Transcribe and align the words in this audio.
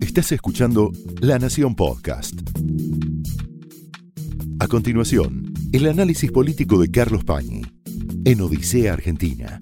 Estás 0.00 0.30
escuchando 0.32 0.92
La 1.20 1.38
Nación 1.38 1.74
Podcast. 1.74 2.34
A 4.60 4.68
continuación, 4.68 5.52
el 5.72 5.88
análisis 5.88 6.30
político 6.30 6.78
de 6.78 6.90
Carlos 6.90 7.24
Pañi 7.24 7.62
en 8.24 8.40
Odisea 8.40 8.92
Argentina. 8.92 9.58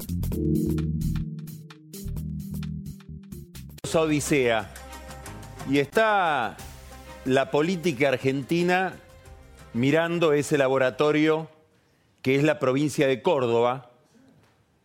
Odisea 3.95 4.72
y 5.71 5.79
está 5.79 6.57
la 7.25 7.51
política 7.51 8.09
argentina 8.09 8.97
mirando 9.73 10.33
ese 10.33 10.59
laboratorio 10.59 11.49
que 12.21 12.37
es 12.37 12.43
la 12.45 12.59
provincia 12.59 13.07
de 13.07 13.23
Córdoba, 13.23 13.91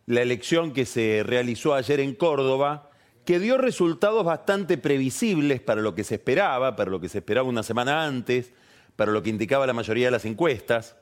la 0.06 0.22
elección 0.22 0.72
que 0.72 0.86
se 0.86 1.22
realizó 1.24 1.74
ayer 1.74 2.00
en 2.00 2.14
Córdoba, 2.14 2.87
que 3.28 3.38
dio 3.38 3.58
resultados 3.58 4.24
bastante 4.24 4.78
previsibles 4.78 5.60
para 5.60 5.82
lo 5.82 5.94
que 5.94 6.02
se 6.02 6.14
esperaba, 6.14 6.76
para 6.76 6.90
lo 6.90 6.98
que 6.98 7.10
se 7.10 7.18
esperaba 7.18 7.46
una 7.46 7.62
semana 7.62 8.06
antes, 8.06 8.54
para 8.96 9.12
lo 9.12 9.22
que 9.22 9.28
indicaba 9.28 9.66
la 9.66 9.74
mayoría 9.74 10.06
de 10.06 10.12
las 10.12 10.24
encuestas. 10.24 10.96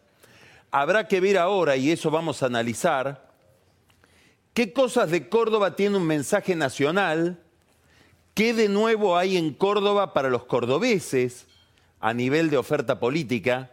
Habrá 0.73 1.07
que 1.07 1.21
ver 1.21 1.39
ahora, 1.39 1.77
y 1.77 1.93
eso 1.93 2.11
vamos 2.11 2.43
a 2.43 2.47
analizar, 2.47 3.31
qué 4.55 4.73
cosas 4.73 5.13
de 5.13 5.29
Córdoba 5.29 5.77
tiene 5.77 5.99
un 5.99 6.03
mensaje 6.05 6.57
nacional, 6.57 7.39
qué 8.35 8.55
de 8.55 8.69
nuevo 8.69 9.17
hay 9.17 9.37
en 9.37 9.55
Córdoba 9.55 10.13
para 10.13 10.29
los 10.29 10.47
cordobeses 10.47 11.47
a 12.01 12.13
nivel 12.13 12.51
de 12.51 12.57
oferta 12.57 12.99
política, 12.99 13.71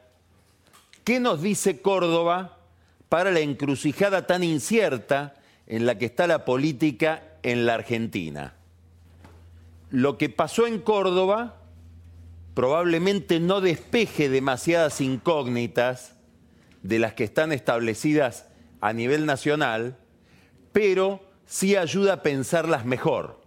qué 1.04 1.20
nos 1.20 1.42
dice 1.42 1.82
Córdoba 1.82 2.60
para 3.10 3.32
la 3.32 3.40
encrucijada 3.40 4.28
tan 4.28 4.44
incierta 4.44 5.34
en 5.66 5.88
la 5.88 5.98
que 5.98 6.06
está 6.06 6.28
la 6.28 6.46
política 6.46 7.33
en 7.44 7.66
la 7.66 7.76
Argentina. 7.76 8.56
Lo 9.92 10.18
que 10.18 10.30
pasó 10.30 10.66
en 10.66 10.80
Córdoba 10.80 11.62
probablemente 12.54 13.40
no 13.40 13.62
despeje 13.62 14.30
demasiadas 14.30 15.02
incógnitas 15.02 16.16
de 16.82 17.00
las 17.00 17.14
que 17.14 17.24
están 17.24 17.52
establecidas 17.52 18.48
a 18.82 18.94
nivel 18.94 19.26
nacional, 19.26 19.98
pero 20.72 21.22
sí 21.46 21.76
ayuda 21.76 22.14
a 22.14 22.24
pensarlas 22.24 22.86
mejor. 22.86 23.42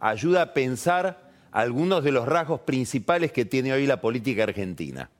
Ayuda 0.00 0.42
a 0.42 0.54
pensar 0.54 1.30
algunos 1.52 2.02
de 2.02 2.12
los 2.12 2.26
rasgos 2.26 2.60
principales 2.60 3.32
que 3.32 3.44
tiene 3.44 3.72
hoy 3.72 3.86
la 3.86 4.00
política 4.00 4.42
argentina. 4.42 5.10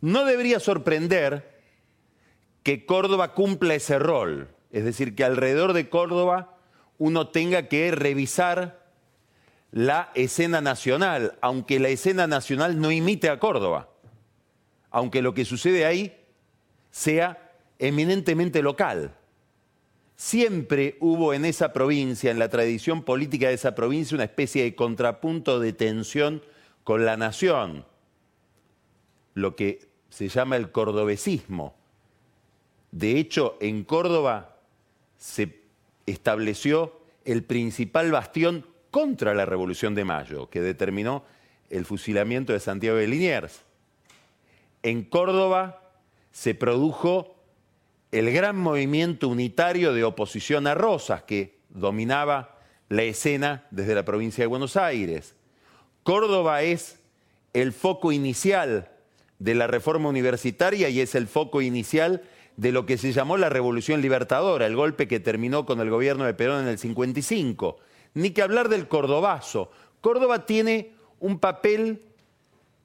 No 0.00 0.24
debería 0.24 0.60
sorprender 0.60 1.54
que 2.62 2.86
Córdoba 2.86 3.34
cumpla 3.34 3.74
ese 3.74 3.98
rol, 3.98 4.48
es 4.70 4.84
decir, 4.84 5.14
que 5.14 5.24
alrededor 5.24 5.72
de 5.72 5.88
Córdoba 5.88 6.53
uno 6.98 7.28
tenga 7.28 7.68
que 7.68 7.90
revisar 7.90 8.84
la 9.72 10.10
escena 10.14 10.60
nacional, 10.60 11.36
aunque 11.40 11.80
la 11.80 11.88
escena 11.88 12.26
nacional 12.26 12.80
no 12.80 12.92
imite 12.92 13.28
a 13.28 13.40
Córdoba, 13.40 13.88
aunque 14.90 15.22
lo 15.22 15.34
que 15.34 15.44
sucede 15.44 15.84
ahí 15.84 16.16
sea 16.90 17.52
eminentemente 17.80 18.62
local. 18.62 19.16
Siempre 20.14 20.96
hubo 21.00 21.34
en 21.34 21.44
esa 21.44 21.72
provincia, 21.72 22.30
en 22.30 22.38
la 22.38 22.48
tradición 22.48 23.02
política 23.02 23.48
de 23.48 23.54
esa 23.54 23.74
provincia, 23.74 24.14
una 24.14 24.24
especie 24.24 24.62
de 24.62 24.76
contrapunto 24.76 25.58
de 25.58 25.72
tensión 25.72 26.40
con 26.84 27.04
la 27.04 27.16
nación, 27.16 27.84
lo 29.34 29.56
que 29.56 29.88
se 30.08 30.28
llama 30.28 30.54
el 30.54 30.70
cordobesismo. 30.70 31.74
De 32.92 33.18
hecho, 33.18 33.58
en 33.60 33.82
Córdoba 33.82 34.60
se 35.16 35.63
estableció 36.06 37.00
el 37.24 37.44
principal 37.44 38.10
bastión 38.10 38.66
contra 38.90 39.34
la 39.34 39.46
Revolución 39.46 39.94
de 39.94 40.04
Mayo, 40.04 40.48
que 40.50 40.60
determinó 40.60 41.24
el 41.70 41.84
fusilamiento 41.84 42.52
de 42.52 42.60
Santiago 42.60 42.98
de 42.98 43.08
Liniers. 43.08 43.62
En 44.82 45.02
Córdoba 45.02 45.82
se 46.30 46.54
produjo 46.54 47.34
el 48.12 48.32
gran 48.32 48.56
movimiento 48.56 49.28
unitario 49.28 49.92
de 49.92 50.04
oposición 50.04 50.66
a 50.66 50.74
Rosas, 50.74 51.24
que 51.24 51.58
dominaba 51.70 52.58
la 52.88 53.02
escena 53.02 53.66
desde 53.70 53.94
la 53.94 54.04
provincia 54.04 54.42
de 54.42 54.48
Buenos 54.48 54.76
Aires. 54.76 55.34
Córdoba 56.04 56.62
es 56.62 57.00
el 57.54 57.72
foco 57.72 58.12
inicial 58.12 58.90
de 59.38 59.54
la 59.54 59.66
reforma 59.66 60.08
universitaria 60.08 60.88
y 60.88 61.00
es 61.00 61.14
el 61.14 61.26
foco 61.26 61.62
inicial 61.62 62.22
de 62.56 62.72
lo 62.72 62.86
que 62.86 62.98
se 62.98 63.12
llamó 63.12 63.36
la 63.36 63.48
Revolución 63.48 64.00
Libertadora, 64.00 64.66
el 64.66 64.76
golpe 64.76 65.08
que 65.08 65.20
terminó 65.20 65.66
con 65.66 65.80
el 65.80 65.90
gobierno 65.90 66.24
de 66.24 66.34
Perón 66.34 66.62
en 66.62 66.68
el 66.68 66.78
55. 66.78 67.78
Ni 68.14 68.30
que 68.30 68.42
hablar 68.42 68.68
del 68.68 68.86
cordobazo. 68.86 69.70
Córdoba 70.00 70.46
tiene 70.46 70.92
un 71.18 71.38
papel, 71.38 72.02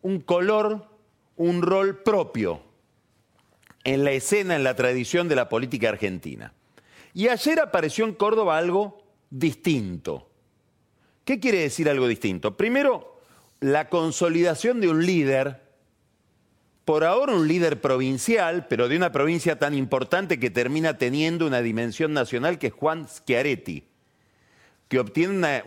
un 0.01 0.21
color, 0.21 0.87
un 1.35 1.61
rol 1.61 2.01
propio 2.01 2.61
en 3.83 4.03
la 4.03 4.11
escena, 4.11 4.55
en 4.55 4.63
la 4.63 4.75
tradición 4.75 5.27
de 5.27 5.35
la 5.35 5.49
política 5.49 5.89
argentina. 5.89 6.53
Y 7.13 7.27
ayer 7.27 7.59
apareció 7.59 8.05
en 8.05 8.13
Córdoba 8.13 8.57
algo 8.57 9.03
distinto. 9.29 10.29
¿Qué 11.25 11.39
quiere 11.39 11.59
decir 11.59 11.89
algo 11.89 12.07
distinto? 12.07 12.57
Primero, 12.57 13.21
la 13.59 13.89
consolidación 13.89 14.81
de 14.81 14.89
un 14.89 15.05
líder 15.05 15.68
por 16.89 17.03
ahora 17.03 17.35
un 17.35 17.47
líder 17.47 17.81
provincial, 17.81 18.65
pero 18.67 18.89
de 18.89 18.97
una 18.97 19.11
provincia 19.11 19.59
tan 19.59 19.75
importante 19.75 20.39
que 20.39 20.49
termina 20.49 20.97
teniendo 20.97 21.45
una 21.45 21.61
dimensión 21.61 22.13
nacional 22.13 22.57
que 22.57 22.65
es 22.65 22.73
Juan 22.73 23.07
Schiaretti, 23.07 23.83
que 24.87 24.97
obtiene 24.97 25.63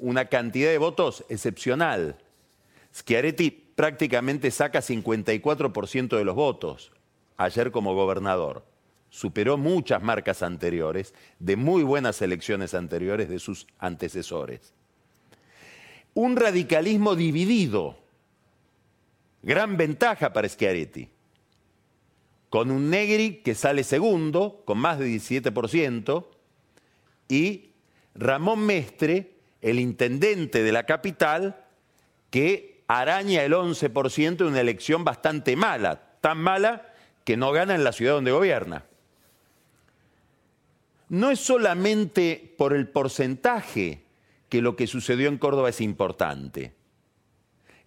una, 0.00 0.24
cantidad 0.30 0.70
de 0.70 0.78
votos 0.78 1.22
excepcional. 1.28 2.16
Schiaretti 2.94 3.50
prácticamente 3.50 4.50
saca 4.50 4.80
54% 4.80 6.16
de 6.16 6.24
los 6.24 6.34
votos 6.34 6.92
ayer 7.36 7.70
como 7.70 7.94
gobernador. 7.94 8.64
Superó 9.10 9.58
muchas 9.58 10.02
marcas 10.02 10.42
anteriores, 10.42 11.12
de 11.40 11.56
muy 11.56 11.82
buenas 11.82 12.22
elecciones 12.22 12.72
anteriores 12.72 13.28
de 13.28 13.38
sus 13.38 13.66
antecesores. 13.78 14.72
Un 16.14 16.36
radicalismo 16.36 17.16
dividido 17.16 18.01
Gran 19.42 19.76
ventaja 19.76 20.32
para 20.32 20.48
Schiaretti. 20.48 21.08
Con 22.48 22.70
un 22.70 22.90
Negri 22.90 23.42
que 23.42 23.54
sale 23.54 23.82
segundo, 23.82 24.62
con 24.64 24.78
más 24.78 24.98
de 24.98 25.06
17%, 25.06 26.26
y 27.28 27.70
Ramón 28.14 28.60
Mestre, 28.60 29.38
el 29.60 29.80
intendente 29.80 30.62
de 30.62 30.72
la 30.72 30.84
capital, 30.84 31.64
que 32.30 32.84
araña 32.88 33.42
el 33.42 33.52
11% 33.52 34.40
en 34.40 34.46
una 34.46 34.60
elección 34.60 35.02
bastante 35.04 35.56
mala, 35.56 36.18
tan 36.20 36.38
mala 36.38 36.92
que 37.24 37.36
no 37.36 37.52
gana 37.52 37.74
en 37.74 37.84
la 37.84 37.92
ciudad 37.92 38.14
donde 38.14 38.32
gobierna. 38.32 38.84
No 41.08 41.30
es 41.30 41.40
solamente 41.40 42.54
por 42.58 42.74
el 42.74 42.88
porcentaje 42.88 44.04
que 44.48 44.62
lo 44.62 44.76
que 44.76 44.86
sucedió 44.86 45.28
en 45.28 45.38
Córdoba 45.38 45.70
es 45.70 45.80
importante. 45.80 46.74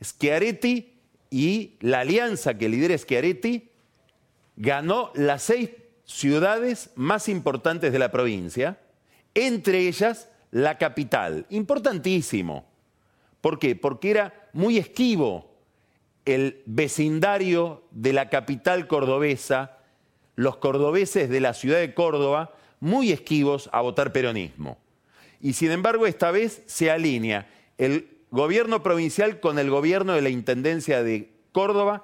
Schiaretti 0.03 0.94
y 1.29 1.75
la 1.79 2.01
alianza 2.01 2.57
que 2.57 2.69
lidera 2.69 2.97
Schiaretti 2.97 3.69
ganó 4.55 5.11
las 5.15 5.43
seis 5.43 5.71
ciudades 6.05 6.91
más 6.95 7.27
importantes 7.27 7.91
de 7.91 7.99
la 7.99 8.11
provincia, 8.11 8.79
entre 9.33 9.87
ellas 9.87 10.29
la 10.51 10.77
capital. 10.77 11.45
Importantísimo. 11.49 12.65
¿Por 13.41 13.59
qué? 13.59 13.75
Porque 13.75 14.11
era 14.11 14.49
muy 14.53 14.77
esquivo 14.77 15.51
el 16.25 16.63
vecindario 16.65 17.83
de 17.91 18.13
la 18.13 18.29
capital 18.29 18.87
cordobesa, 18.87 19.77
los 20.35 20.57
cordobeses 20.57 21.29
de 21.29 21.39
la 21.39 21.53
ciudad 21.53 21.79
de 21.79 21.93
Córdoba, 21.93 22.55
muy 22.79 23.11
esquivos 23.11 23.69
a 23.71 23.81
votar 23.81 24.11
peronismo. 24.11 24.77
Y 25.41 25.53
sin 25.53 25.71
embargo, 25.71 26.07
esta 26.07 26.31
vez 26.31 26.63
se 26.65 26.89
alinea 26.89 27.47
el 27.77 28.14
gobierno 28.35 28.83
provincial 28.83 29.39
con 29.39 29.57
el 29.57 29.69
gobierno 29.69 30.13
de 30.13 30.21
la 30.21 30.29
Intendencia 30.29 31.01
de 31.01 31.31
Córdoba 31.51 32.03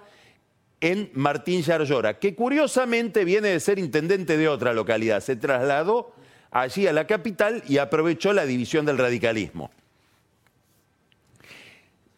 en 0.80 1.12
Martín 1.14 1.62
Yarlora, 1.62 2.18
que 2.18 2.34
curiosamente 2.34 3.24
viene 3.24 3.50
de 3.50 3.60
ser 3.60 3.78
intendente 3.78 4.38
de 4.38 4.48
otra 4.48 4.74
localidad. 4.74 5.22
Se 5.22 5.36
trasladó 5.36 6.16
allí 6.50 6.88
a 6.88 6.94
la 6.94 7.06
capital 7.06 7.64
y 7.68 7.78
aprovechó 7.78 8.34
la 8.34 8.46
división 8.46 8.86
del 8.86 8.98
radicalismo. 8.98 9.70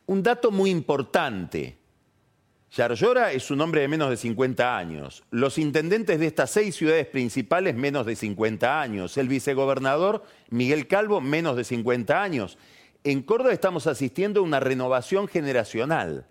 Un 0.05 0.23
dato 0.23 0.51
muy 0.51 0.69
importante. 0.69 1.77
Yarlora 2.71 3.31
es 3.31 3.51
un 3.51 3.61
hombre 3.61 3.81
de 3.81 3.87
menos 3.87 4.09
de 4.09 4.17
50 4.17 4.77
años. 4.77 5.23
Los 5.31 5.57
intendentes 5.57 6.19
de 6.19 6.27
estas 6.27 6.51
seis 6.51 6.75
ciudades 6.75 7.07
principales, 7.07 7.75
menos 7.75 8.05
de 8.05 8.15
50 8.15 8.81
años. 8.81 9.17
El 9.17 9.27
vicegobernador 9.27 10.23
Miguel 10.49 10.87
Calvo, 10.87 11.19
menos 11.19 11.55
de 11.55 11.63
50 11.63 12.21
años 12.21 12.57
en 13.03 13.21
Córdoba 13.21 13.53
estamos 13.53 13.87
asistiendo 13.87 14.39
a 14.39 14.43
una 14.43 14.59
renovación 14.59 15.27
generacional. 15.27 16.27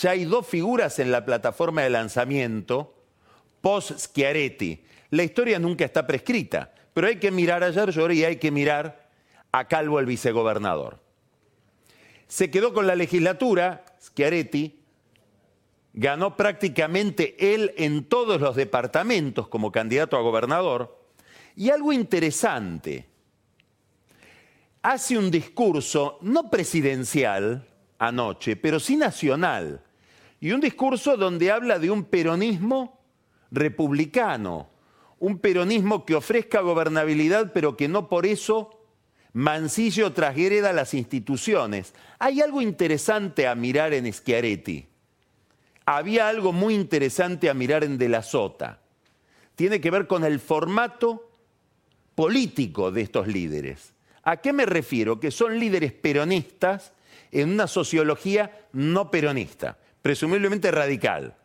Ya 0.00 0.10
hay 0.10 0.24
dos 0.24 0.46
figuras 0.46 0.98
en 0.98 1.12
la 1.12 1.24
plataforma 1.24 1.82
de 1.82 1.90
lanzamiento 1.90 2.94
post-Schiaretti. 3.60 4.84
La 5.10 5.22
historia 5.22 5.58
nunca 5.58 5.84
está 5.84 6.06
prescrita, 6.06 6.74
pero 6.92 7.06
hay 7.06 7.16
que 7.16 7.30
mirar 7.30 7.62
a 7.62 7.72
Giorgiori 7.72 8.20
y 8.20 8.24
hay 8.24 8.36
que 8.36 8.50
mirar 8.50 9.08
a 9.52 9.68
Calvo 9.68 10.00
el 10.00 10.06
vicegobernador. 10.06 10.98
Se 12.26 12.50
quedó 12.50 12.72
con 12.72 12.86
la 12.86 12.96
legislatura, 12.96 13.84
Schiaretti, 14.00 14.80
ganó 15.92 16.36
prácticamente 16.36 17.54
él 17.54 17.72
en 17.76 18.04
todos 18.04 18.40
los 18.40 18.56
departamentos 18.56 19.46
como 19.48 19.70
candidato 19.70 20.16
a 20.16 20.22
gobernador. 20.22 20.98
Y 21.54 21.70
algo 21.70 21.92
interesante, 21.92 23.06
hace 24.84 25.18
un 25.18 25.30
discurso 25.30 26.18
no 26.20 26.48
presidencial 26.50 27.66
anoche, 27.98 28.54
pero 28.54 28.78
sí 28.78 28.96
nacional, 28.96 29.82
y 30.40 30.52
un 30.52 30.60
discurso 30.60 31.16
donde 31.16 31.50
habla 31.50 31.78
de 31.78 31.90
un 31.90 32.04
peronismo 32.04 33.00
republicano, 33.50 34.68
un 35.18 35.38
peronismo 35.38 36.04
que 36.04 36.14
ofrezca 36.14 36.60
gobernabilidad, 36.60 37.52
pero 37.52 37.76
que 37.76 37.88
no 37.88 38.08
por 38.08 38.26
eso 38.26 38.78
mancillo 39.32 40.12
trasgreda 40.12 40.72
las 40.72 40.94
instituciones. 40.94 41.94
Hay 42.18 42.40
algo 42.40 42.60
interesante 42.60 43.48
a 43.48 43.54
mirar 43.54 43.94
en 43.94 44.12
Schiaretti 44.12 44.88
había 45.86 46.28
algo 46.28 46.52
muy 46.52 46.74
interesante 46.74 47.50
a 47.50 47.54
mirar 47.54 47.84
en 47.84 47.98
De 47.98 48.08
la 48.08 48.22
Sota. 48.22 48.80
Tiene 49.54 49.80
que 49.80 49.90
ver 49.90 50.06
con 50.06 50.24
el 50.24 50.40
formato 50.40 51.30
político 52.14 52.90
de 52.90 53.02
estos 53.02 53.26
líderes. 53.26 53.93
¿A 54.24 54.38
qué 54.38 54.52
me 54.52 54.66
refiero? 54.66 55.20
Que 55.20 55.30
son 55.30 55.58
líderes 55.58 55.92
peronistas 55.92 56.92
en 57.30 57.50
una 57.50 57.66
sociología 57.66 58.66
no 58.72 59.10
peronista, 59.10 59.78
presumiblemente 60.02 60.70
radical. 60.70 61.36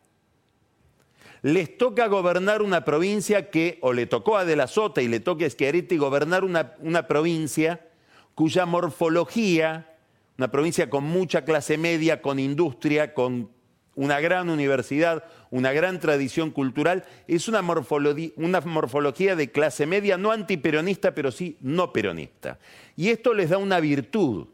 Les 1.42 1.76
toca 1.76 2.06
gobernar 2.06 2.62
una 2.62 2.84
provincia 2.84 3.50
que, 3.50 3.78
o 3.82 3.92
le 3.92 4.06
tocó 4.06 4.36
a 4.36 4.44
De 4.44 4.56
la 4.56 4.66
Sota 4.66 5.02
y 5.02 5.08
le 5.08 5.20
toca 5.20 5.46
a 5.46 5.50
Schiaretti 5.50 5.96
gobernar 5.96 6.44
una, 6.44 6.74
una 6.80 7.06
provincia 7.06 7.86
cuya 8.34 8.66
morfología, 8.66 9.96
una 10.38 10.50
provincia 10.50 10.88
con 10.88 11.04
mucha 11.04 11.44
clase 11.44 11.76
media, 11.76 12.22
con 12.22 12.38
industria, 12.38 13.14
con 13.14 13.50
una 13.94 14.20
gran 14.20 14.50
universidad, 14.50 15.24
una 15.50 15.72
gran 15.72 16.00
tradición 16.00 16.50
cultural, 16.50 17.04
es 17.26 17.48
una 17.48 17.62
morfología, 17.62 19.36
de 19.36 19.50
clase 19.50 19.86
media, 19.86 20.16
no 20.16 20.30
antiperonista, 20.32 21.14
pero 21.14 21.32
sí 21.32 21.56
no 21.60 21.92
peronista. 21.92 22.58
Y 22.96 23.08
esto 23.08 23.34
les 23.34 23.50
da 23.50 23.58
una 23.58 23.80
virtud, 23.80 24.46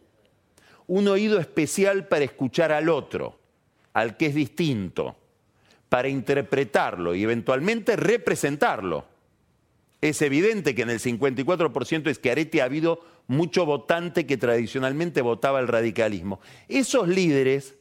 un 0.87 1.09
oído 1.09 1.39
especial 1.39 2.09
para 2.09 2.25
escuchar 2.25 2.73
al 2.73 2.89
otro, 2.89 3.39
al 3.93 4.17
que 4.17 4.27
es 4.27 4.35
distinto, 4.35 5.17
para 5.89 6.09
interpretarlo 6.09 7.15
y 7.15 7.23
eventualmente 7.23 7.97
representarlo. 7.97 9.05
Es 10.01 10.23
evidente 10.23 10.75
que 10.75 10.83
en 10.83 10.91
el 10.91 11.01
54% 11.01 12.03
de 12.03 12.15
Schiaretti 12.15 12.61
ha 12.61 12.65
habido 12.65 13.01
mucho 13.27 13.65
votante 13.67 14.27
que 14.27 14.37
tradicionalmente 14.37 15.23
votaba 15.23 15.61
el 15.61 15.69
radicalismo. 15.69 16.41
Esos 16.69 17.09
líderes 17.09 17.75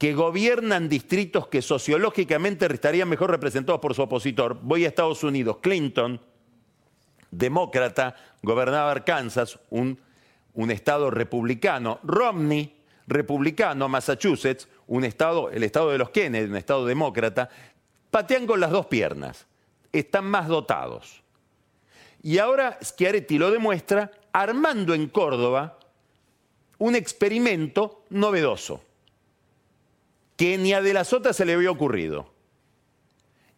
que 0.00 0.14
gobiernan 0.14 0.88
distritos 0.88 1.48
que 1.48 1.60
sociológicamente 1.60 2.64
estarían 2.72 3.06
mejor 3.06 3.30
representados 3.30 3.82
por 3.82 3.94
su 3.94 4.00
opositor. 4.00 4.58
Voy 4.62 4.86
a 4.86 4.88
Estados 4.88 5.22
Unidos, 5.22 5.58
Clinton, 5.60 6.18
demócrata, 7.30 8.16
gobernaba 8.42 8.92
Arkansas, 8.92 9.58
un, 9.68 10.00
estado 10.70 11.10
republicano. 11.10 12.00
Romney, 12.02 12.78
republicano, 13.06 13.90
Massachusetts, 13.90 14.68
un 14.86 15.04
estado, 15.04 15.50
el 15.50 15.64
estado 15.64 15.90
de 15.90 15.98
los 15.98 16.08
Kennedy, 16.08 16.48
un 16.48 16.56
estado 16.56 16.86
demócrata, 16.86 17.50
patean 18.10 18.46
con 18.46 18.58
las 18.58 18.70
dos 18.70 18.86
piernas, 18.86 19.46
están 19.92 20.24
más 20.24 20.48
dotados. 20.48 21.22
Y 22.22 22.38
ahora 22.38 22.78
Schiaretti 22.82 23.36
lo 23.36 23.50
demuestra 23.50 24.10
armando 24.32 24.94
en 24.94 25.08
Córdoba 25.08 25.78
un 26.78 26.94
experimento 26.94 28.06
novedoso 28.08 28.80
que 30.40 30.56
ni 30.56 30.72
a 30.72 30.80
De 30.80 30.94
la 30.94 31.04
Sota 31.04 31.34
se 31.34 31.44
le 31.44 31.52
había 31.52 31.70
ocurrido. 31.70 32.32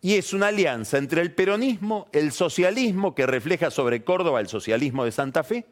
Y 0.01 0.17
es 0.17 0.33
una 0.33 0.49
alianza 0.49 0.99
entre 0.99 1.23
el 1.23 1.33
peronismo, 1.33 2.09
el 2.11 2.33
socialismo, 2.33 3.15
que 3.15 3.25
refleja 3.25 3.71
sobre 3.71 4.03
Córdoba 4.03 4.41
el 4.41 4.49
socialismo 4.49 5.05
de 5.05 5.13
Santa 5.13 5.45
Fe, 5.45 5.65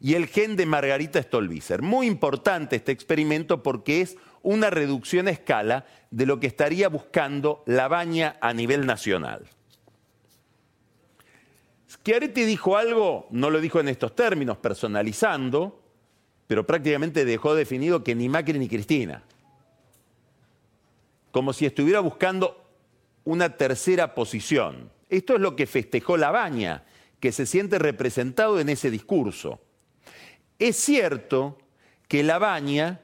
y 0.00 0.14
el 0.14 0.28
gen 0.28 0.56
de 0.56 0.64
Margarita 0.64 1.22
Stolbizer. 1.22 1.82
Muy 1.82 2.06
importante 2.06 2.76
este 2.76 2.92
experimento 2.92 3.62
porque 3.62 4.00
es 4.00 4.16
una 4.40 4.70
reducción 4.70 5.28
a 5.28 5.32
escala 5.32 5.84
de 6.10 6.24
lo 6.24 6.40
que 6.40 6.46
estaría 6.46 6.88
buscando 6.88 7.62
la 7.66 7.86
baña 7.86 8.38
a 8.40 8.54
nivel 8.54 8.86
nacional. 8.86 9.44
Schiaretti 11.90 12.44
dijo 12.44 12.78
algo, 12.78 13.26
no 13.32 13.50
lo 13.50 13.60
dijo 13.60 13.80
en 13.80 13.88
estos 13.88 14.16
términos, 14.16 14.56
personalizando, 14.56 15.78
pero 16.46 16.66
prácticamente 16.66 17.26
dejó 17.26 17.54
definido 17.54 18.02
que 18.02 18.14
ni 18.14 18.30
Macri 18.30 18.58
ni 18.58 18.66
Cristina 18.66 19.22
como 21.36 21.52
si 21.52 21.66
estuviera 21.66 22.00
buscando 22.00 22.64
una 23.24 23.58
tercera 23.58 24.14
posición. 24.14 24.90
Esto 25.10 25.34
es 25.34 25.40
lo 25.42 25.54
que 25.54 25.66
festejó 25.66 26.16
Labaña, 26.16 26.86
que 27.20 27.30
se 27.30 27.44
siente 27.44 27.78
representado 27.78 28.58
en 28.58 28.70
ese 28.70 28.90
discurso. 28.90 29.60
Es 30.58 30.76
cierto 30.76 31.58
que 32.08 32.22
Labaña 32.22 33.02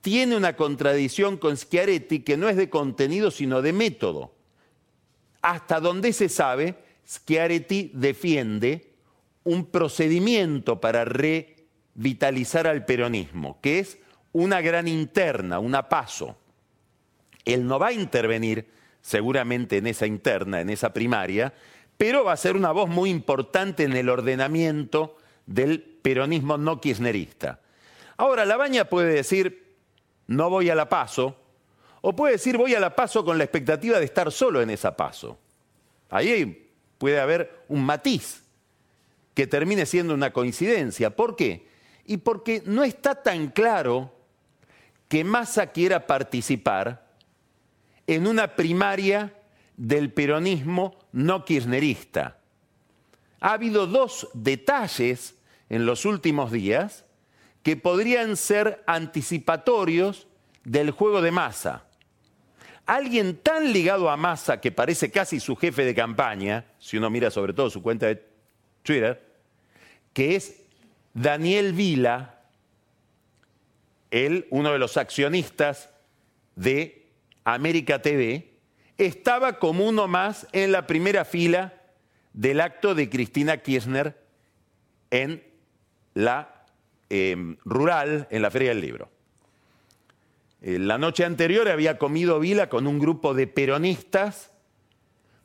tiene 0.00 0.36
una 0.36 0.56
contradicción 0.56 1.36
con 1.36 1.56
Schiaretti 1.56 2.24
que 2.24 2.36
no 2.36 2.48
es 2.48 2.56
de 2.56 2.70
contenido 2.70 3.30
sino 3.30 3.62
de 3.62 3.72
método. 3.72 4.34
Hasta 5.40 5.78
donde 5.78 6.12
se 6.12 6.28
sabe, 6.28 6.74
Schiaretti 7.06 7.92
defiende 7.94 8.94
un 9.44 9.66
procedimiento 9.66 10.80
para 10.80 11.04
revitalizar 11.04 12.66
al 12.66 12.84
peronismo, 12.84 13.60
que 13.60 13.78
es 13.78 13.98
una 14.32 14.60
gran 14.60 14.88
interna, 14.88 15.60
una 15.60 15.88
paso. 15.88 16.36
Él 17.44 17.66
no 17.66 17.78
va 17.78 17.88
a 17.88 17.92
intervenir 17.92 18.68
seguramente 19.00 19.76
en 19.76 19.86
esa 19.86 20.06
interna, 20.06 20.60
en 20.60 20.70
esa 20.70 20.92
primaria, 20.92 21.52
pero 21.96 22.24
va 22.24 22.32
a 22.32 22.36
ser 22.36 22.56
una 22.56 22.72
voz 22.72 22.88
muy 22.88 23.10
importante 23.10 23.84
en 23.84 23.92
el 23.92 24.08
ordenamiento 24.08 25.16
del 25.46 25.80
peronismo 25.80 26.56
no 26.56 26.80
kirchnerista. 26.80 27.60
Ahora, 28.16 28.44
Labaña 28.44 28.86
puede 28.86 29.14
decir, 29.14 29.74
no 30.26 30.50
voy 30.50 30.70
a 30.70 30.74
la 30.74 30.88
paso, 30.88 31.36
o 32.00 32.14
puede 32.14 32.34
decir, 32.34 32.56
voy 32.56 32.74
a 32.74 32.80
la 32.80 32.94
paso 32.94 33.24
con 33.24 33.38
la 33.38 33.44
expectativa 33.44 33.98
de 33.98 34.04
estar 34.04 34.30
solo 34.32 34.60
en 34.62 34.70
esa 34.70 34.96
paso. 34.96 35.38
Ahí 36.10 36.70
puede 36.98 37.20
haber 37.20 37.64
un 37.68 37.84
matiz 37.84 38.42
que 39.34 39.46
termine 39.46 39.86
siendo 39.86 40.14
una 40.14 40.32
coincidencia. 40.32 41.10
¿Por 41.16 41.36
qué? 41.36 41.66
Y 42.06 42.18
porque 42.18 42.62
no 42.66 42.84
está 42.84 43.22
tan 43.22 43.48
claro 43.48 44.12
que 45.08 45.24
Massa 45.24 45.68
quiera 45.72 46.06
participar 46.06 47.03
en 48.06 48.26
una 48.26 48.56
primaria 48.56 49.34
del 49.76 50.12
peronismo 50.12 50.98
no 51.12 51.44
kirchnerista. 51.44 52.38
Ha 53.40 53.52
habido 53.52 53.86
dos 53.86 54.28
detalles 54.34 55.34
en 55.68 55.86
los 55.86 56.04
últimos 56.04 56.52
días 56.52 57.04
que 57.62 57.76
podrían 57.76 58.36
ser 58.36 58.82
anticipatorios 58.86 60.26
del 60.64 60.90
juego 60.90 61.22
de 61.22 61.30
masa. 61.30 61.84
Alguien 62.86 63.38
tan 63.38 63.72
ligado 63.72 64.10
a 64.10 64.16
Massa 64.16 64.60
que 64.60 64.70
parece 64.70 65.10
casi 65.10 65.40
su 65.40 65.56
jefe 65.56 65.84
de 65.84 65.94
campaña, 65.94 66.66
si 66.78 66.98
uno 66.98 67.08
mira 67.08 67.30
sobre 67.30 67.54
todo 67.54 67.70
su 67.70 67.82
cuenta 67.82 68.06
de 68.06 68.22
Twitter, 68.82 69.24
que 70.12 70.36
es 70.36 70.60
Daniel 71.14 71.72
Vila, 71.72 72.42
él, 74.10 74.46
uno 74.50 74.72
de 74.72 74.78
los 74.78 74.98
accionistas 74.98 75.88
de 76.56 77.03
América 77.44 78.00
TV, 78.00 78.54
estaba 78.96 79.58
como 79.58 79.86
uno 79.86 80.08
más 80.08 80.46
en 80.52 80.72
la 80.72 80.86
primera 80.86 81.24
fila 81.24 81.74
del 82.32 82.60
acto 82.60 82.94
de 82.94 83.08
Cristina 83.10 83.58
Kirchner 83.58 84.18
en 85.10 85.42
la 86.14 86.64
em, 87.10 87.56
rural, 87.64 88.26
en 88.30 88.42
la 88.42 88.50
Feria 88.50 88.70
del 88.70 88.80
Libro. 88.80 89.10
Eh, 90.62 90.78
la 90.78 90.98
noche 90.98 91.24
anterior 91.24 91.68
había 91.68 91.98
comido 91.98 92.40
Vila 92.40 92.68
con 92.68 92.86
un 92.86 92.98
grupo 92.98 93.34
de 93.34 93.46
peronistas, 93.46 94.50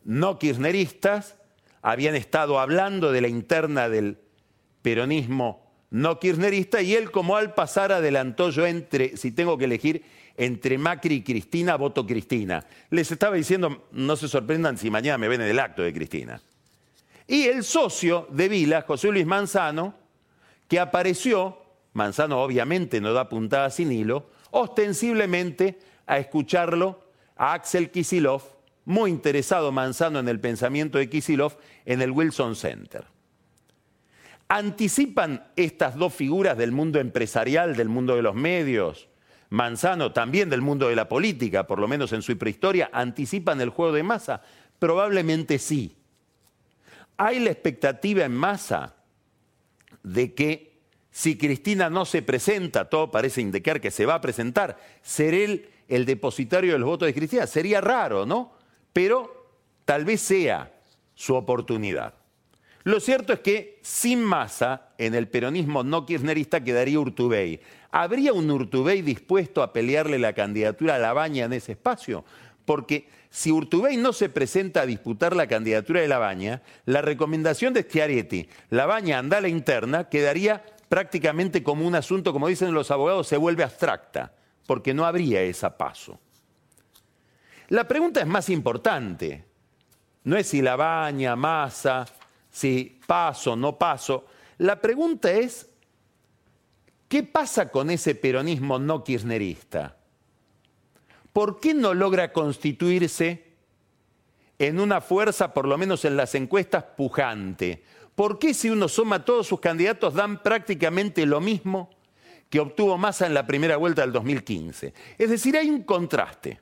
no 0.03 0.39
kirchneristas, 0.39 1.35
habían 1.81 2.15
estado 2.15 2.59
hablando 2.59 3.11
de 3.11 3.21
la 3.21 3.27
interna 3.27 3.89
del 3.89 4.17
peronismo 4.81 5.68
no 5.91 6.19
kirchnerista 6.19 6.81
y 6.81 6.96
él 6.96 7.12
como 7.12 7.36
al 7.36 7.53
pasar 7.53 7.91
adelantó 7.91 8.50
yo 8.50 8.65
entre, 8.65 9.17
si 9.17 9.31
tengo 9.31 9.58
que 9.58 9.65
elegir, 9.65 10.03
entre 10.38 10.77
Macri 10.77 11.15
y 11.15 11.22
Cristina, 11.22 11.75
voto 11.75 12.05
Cristina. 12.05 12.65
Les 12.89 13.12
estaba 13.12 13.36
diciendo, 13.36 13.88
no 13.91 14.15
se 14.15 14.27
sorprendan 14.27 14.77
si 14.77 14.89
mañana 14.89 15.17
me 15.17 15.27
ven 15.27 15.41
en 15.41 15.48
el 15.48 15.60
acto 15.60 15.81
de 15.81 15.93
Cristina. 15.93 16.41
Y 17.27 17.43
el 17.43 17.63
socio 17.63 18.27
de 18.31 18.48
Vila, 18.48 18.84
José 18.88 19.12
Luis 19.12 19.25
Manzano, 19.25 19.96
que 20.67 20.79
apareció, 20.79 21.58
Manzano 21.93 22.41
obviamente 22.41 23.01
no 23.01 23.13
da 23.13 23.27
puntada 23.27 23.69
sin 23.69 23.91
hilo, 23.91 24.29
ostensiblemente 24.51 25.79
a 26.05 26.19
escucharlo 26.19 27.03
a 27.36 27.53
Axel 27.53 27.91
Kisilov, 27.91 28.41
muy 28.86 29.12
interesado 29.12 29.72
Manzano 29.72 30.19
en 30.19 30.29
el 30.29 30.39
pensamiento 30.39 30.98
de 30.98 31.10
Kisilov, 31.10 31.58
en 31.86 32.01
el 32.01 32.12
Wilson 32.12 32.55
Center. 32.55 33.05
¿Anticipan 34.51 35.43
estas 35.55 35.95
dos 35.95 36.11
figuras 36.11 36.57
del 36.57 36.71
mundo 36.71 36.99
empresarial, 36.99 37.75
del 37.75 37.87
mundo 37.87 38.15
de 38.15 38.23
los 38.23 38.33
medios, 38.33 39.07
Manzano 39.51 40.11
también 40.11 40.49
del 40.49 40.61
mundo 40.61 40.89
de 40.89 40.95
la 40.95 41.07
política, 41.07 41.67
por 41.67 41.79
lo 41.79 41.87
menos 41.87 42.13
en 42.13 42.23
su 42.23 42.35
prehistoria, 42.35 42.89
anticipan 42.91 43.61
el 43.61 43.69
juego 43.69 43.93
de 43.93 44.01
masa? 44.01 44.41
Probablemente 44.79 45.59
sí. 45.59 45.95
Hay 47.17 47.39
la 47.39 47.51
expectativa 47.51 48.25
en 48.25 48.31
masa 48.31 48.95
de 50.01 50.33
que 50.33 50.79
si 51.11 51.37
Cristina 51.37 51.91
no 51.91 52.05
se 52.05 52.23
presenta, 52.23 52.89
todo 52.89 53.11
parece 53.11 53.41
indicar 53.41 53.79
que 53.79 53.91
se 53.91 54.05
va 54.07 54.15
a 54.15 54.21
presentar, 54.21 54.77
ser 55.03 55.35
él 55.35 55.69
el 55.87 56.05
depositario 56.05 56.73
de 56.73 56.79
los 56.79 56.89
votos 56.89 57.05
de 57.07 57.13
Cristina. 57.13 57.45
Sería 57.45 57.81
raro, 57.81 58.25
¿no? 58.25 58.53
Pero 58.93 59.47
tal 59.85 60.05
vez 60.05 60.21
sea 60.21 60.71
su 61.13 61.35
oportunidad. 61.35 62.18
Lo 62.89 63.00
cierto 63.00 63.34
es 63.34 63.41
que 63.41 63.77
sin 63.84 64.24
masa, 64.24 64.93
en 64.98 65.13
el 65.13 65.27
peronismo 65.27 65.84
no 65.84 66.08
kirchnerista 66.08 66.63
quedaría 66.63 67.00
Urtubey. 67.00 67.62
¿Habría 67.91 68.34
un 68.34 68.50
Urtubey 68.50 69.03
dispuesto 69.03 69.62
a 69.62 69.72
pelearle 69.72 70.17
la 70.17 70.34
candidatura 70.34 70.96
a 70.96 70.98
Labaña 70.98 71.46
en 71.46 71.53
ese 71.53 71.74
espacio? 71.74 72.25
Porque 72.65 73.08
si 73.29 73.51
Urtubey 73.51 73.96
no 73.98 74.12
se 74.12 74.29
presenta 74.29 74.81
a 74.81 74.86
disputar 74.88 75.36
la 75.36 75.46
candidatura 75.46 76.01
de 76.01 76.08
Labaña, 76.08 76.63
la 76.86 77.03
recomendación 77.03 77.75
de 77.75 77.84
Schiaretti, 77.84 78.50
Labaña 78.72 79.19
anda 79.19 79.38
a 79.38 79.41
la 79.41 79.50
interna, 79.50 80.10
quedaría 80.10 80.65
prácticamente 80.89 81.62
como 81.62 81.86
un 81.86 81.93
asunto, 81.93 82.34
como 82.34 82.48
dicen 82.48 82.74
los 82.74 82.89
abogados, 82.89 83.27
se 83.27 83.38
vuelve 83.38 83.63
abstracta, 83.63 84.34
porque 84.65 84.96
no 84.96 85.05
habría 85.05 85.43
esa 85.43 85.77
paso. 85.77 86.19
La 87.67 87.88
pregunta 87.88 88.19
es 88.19 88.25
más 88.25 88.50
importante. 88.50 89.46
No 90.24 90.38
es 90.38 90.48
si 90.48 90.63
Labaña, 90.63 91.36
Massa, 91.36 92.08
si 92.59 92.99
paso, 93.07 93.55
no 93.55 93.77
paso. 93.77 94.25
La 94.57 94.81
pregunta 94.81 95.31
es, 95.31 95.69
¿qué 97.07 97.23
pasa 97.23 97.71
con 97.71 97.89
ese 97.89 98.15
peronismo 98.15 98.77
no 98.77 99.01
kirchnerista? 99.01 99.95
¿Por 101.31 101.61
qué 101.61 101.73
no 101.73 101.93
logra 101.93 102.33
constituirse 102.33 103.45
en 104.57 104.81
una 104.81 104.99
fuerza, 104.99 105.53
por 105.53 105.67
lo 105.67 105.77
menos 105.77 106.03
en 106.03 106.17
las 106.17 106.35
encuestas, 106.35 106.83
pujante? 106.97 107.81
¿Por 108.13 108.39
qué 108.39 108.53
si 108.53 108.69
uno 108.69 108.89
suma 108.89 109.23
todos 109.23 109.47
sus 109.47 109.61
candidatos 109.61 110.13
dan 110.13 110.43
prácticamente 110.43 111.25
lo 111.25 111.39
mismo 111.39 111.89
que 112.49 112.59
obtuvo 112.59 112.97
Massa 112.97 113.25
en 113.25 113.33
la 113.33 113.47
primera 113.47 113.77
vuelta 113.77 114.01
del 114.01 114.11
2015? 114.11 114.93
Es 115.17 115.29
decir, 115.29 115.55
hay 115.55 115.69
un 115.69 115.83
contraste 115.83 116.59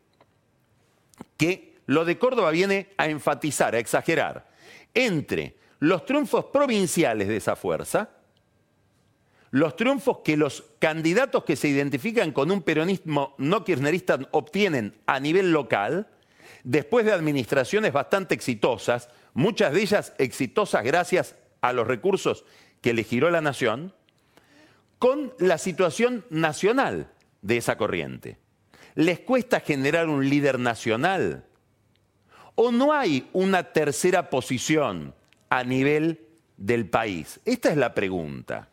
que 1.37 1.79
lo 1.87 2.05
de 2.05 2.19
Córdoba 2.19 2.51
viene 2.51 2.93
a 2.97 3.07
enfatizar, 3.07 3.73
a 3.73 3.79
exagerar, 3.79 4.47
entre 4.93 5.56
los 5.79 6.05
triunfos 6.05 6.45
provinciales 6.45 7.27
de 7.27 7.37
esa 7.37 7.55
fuerza, 7.55 8.09
los 9.51 9.75
triunfos 9.75 10.19
que 10.23 10.35
los 10.35 10.63
candidatos 10.79 11.43
que 11.43 11.55
se 11.55 11.69
identifican 11.69 12.31
con 12.31 12.51
un 12.51 12.61
peronismo 12.61 13.35
no 13.37 13.63
kirchnerista 13.63 14.19
obtienen 14.31 14.95
a 15.05 15.19
nivel 15.19 15.51
local, 15.51 16.07
después 16.63 17.05
de 17.05 17.13
administraciones 17.13 17.93
bastante 17.93 18.35
exitosas, 18.35 19.09
muchas 19.33 19.73
de 19.73 19.81
ellas 19.81 20.13
exitosas 20.17 20.83
gracias 20.83 21.35
a 21.61 21.73
los 21.73 21.87
recursos 21.87 22.43
que 22.81 22.93
le 22.93 23.03
giró 23.03 23.29
la 23.29 23.41
nación, 23.41 23.93
con 24.99 25.33
la 25.39 25.57
situación 25.57 26.25
nacional 26.29 27.11
de 27.41 27.57
esa 27.57 27.77
corriente. 27.77 28.37
¿Les 28.95 29.19
cuesta 29.19 29.59
generar 29.59 30.09
un 30.09 30.27
líder 30.27 30.59
nacional? 30.59 31.45
¿O 32.55 32.71
no 32.71 32.93
hay 32.93 33.29
una 33.31 33.71
tercera 33.71 34.29
posición 34.31 35.13
a 35.49 35.63
nivel 35.63 36.19
del 36.57 36.89
país? 36.89 37.39
Esta 37.45 37.69
es 37.69 37.77
la 37.77 37.93
pregunta. 37.93 38.69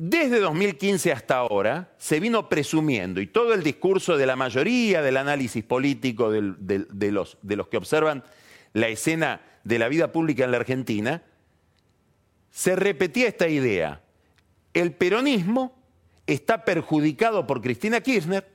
Desde 0.00 0.38
2015 0.38 1.10
hasta 1.10 1.38
ahora 1.38 1.92
se 1.98 2.20
vino 2.20 2.48
presumiendo, 2.48 3.20
y 3.20 3.26
todo 3.26 3.52
el 3.52 3.64
discurso 3.64 4.16
de 4.16 4.26
la 4.26 4.36
mayoría 4.36 5.02
del 5.02 5.16
análisis 5.16 5.64
político 5.64 6.30
de, 6.30 7.10
los, 7.10 7.36
que 7.68 7.76
observan 7.76 8.22
la 8.74 8.86
escena 8.86 9.40
de 9.64 9.80
la 9.80 9.88
vida 9.88 10.12
pública 10.12 10.44
en 10.44 10.52
la 10.52 10.58
Argentina, 10.58 11.24
se 12.52 12.76
repetía 12.76 13.26
esta 13.26 13.48
idea. 13.48 14.00
El 14.72 14.92
peronismo 14.92 15.76
está 16.28 16.64
perjudicado 16.64 17.48
por 17.48 17.60
Cristina 17.60 18.00
Kirchner, 18.00 18.48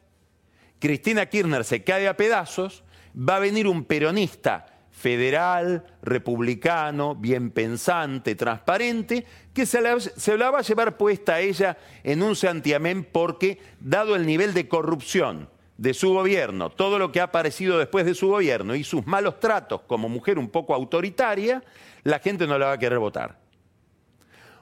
Cristina 0.80 1.26
Kirchner 1.26 1.66
se 1.66 1.84
cae 1.84 2.08
a 2.08 2.16
pedazos, 2.16 2.86
va 3.18 3.36
a 3.36 3.40
venir 3.40 3.68
un 3.68 3.84
peronista 3.84 4.73
federal, 5.04 5.84
republicano, 6.02 7.14
bien 7.14 7.52
pensante, 7.52 8.36
transparente, 8.36 9.26
que 9.54 9.66
se 9.66 9.82
la, 9.82 10.50
va 10.50 10.60
a 10.60 10.62
llevar 10.62 10.96
puesta 10.96 11.34
a 11.34 11.42
ella 11.42 11.78
en 12.06 12.24
un 12.24 12.38
santiamén 12.38 13.04
porque, 13.04 13.60
dado 13.82 14.16
el 14.16 14.26
nivel 14.26 14.54
de 14.54 14.70
corrupción 14.70 15.50
de 15.78 15.94
su 15.94 16.14
gobierno, 16.14 16.70
todo 16.70 17.00
lo 17.00 17.12
que 17.12 17.20
ha 17.20 17.24
aparecido 17.24 17.78
después 17.78 18.06
de 18.06 18.16
su 18.16 18.30
gobierno 18.30 18.76
y 18.76 18.86
sus 18.86 19.06
malos 19.06 19.42
tratos 19.42 19.82
como 19.82 20.08
mujer 20.08 20.40
un 20.40 20.48
poco 20.48 20.74
autoritaria, 20.74 21.62
la 22.04 22.20
gente 22.20 22.48
no 22.48 22.58
la 22.58 22.68
va 22.68 22.72
a 22.72 22.80
querer 22.80 23.00
votar. 23.00 23.38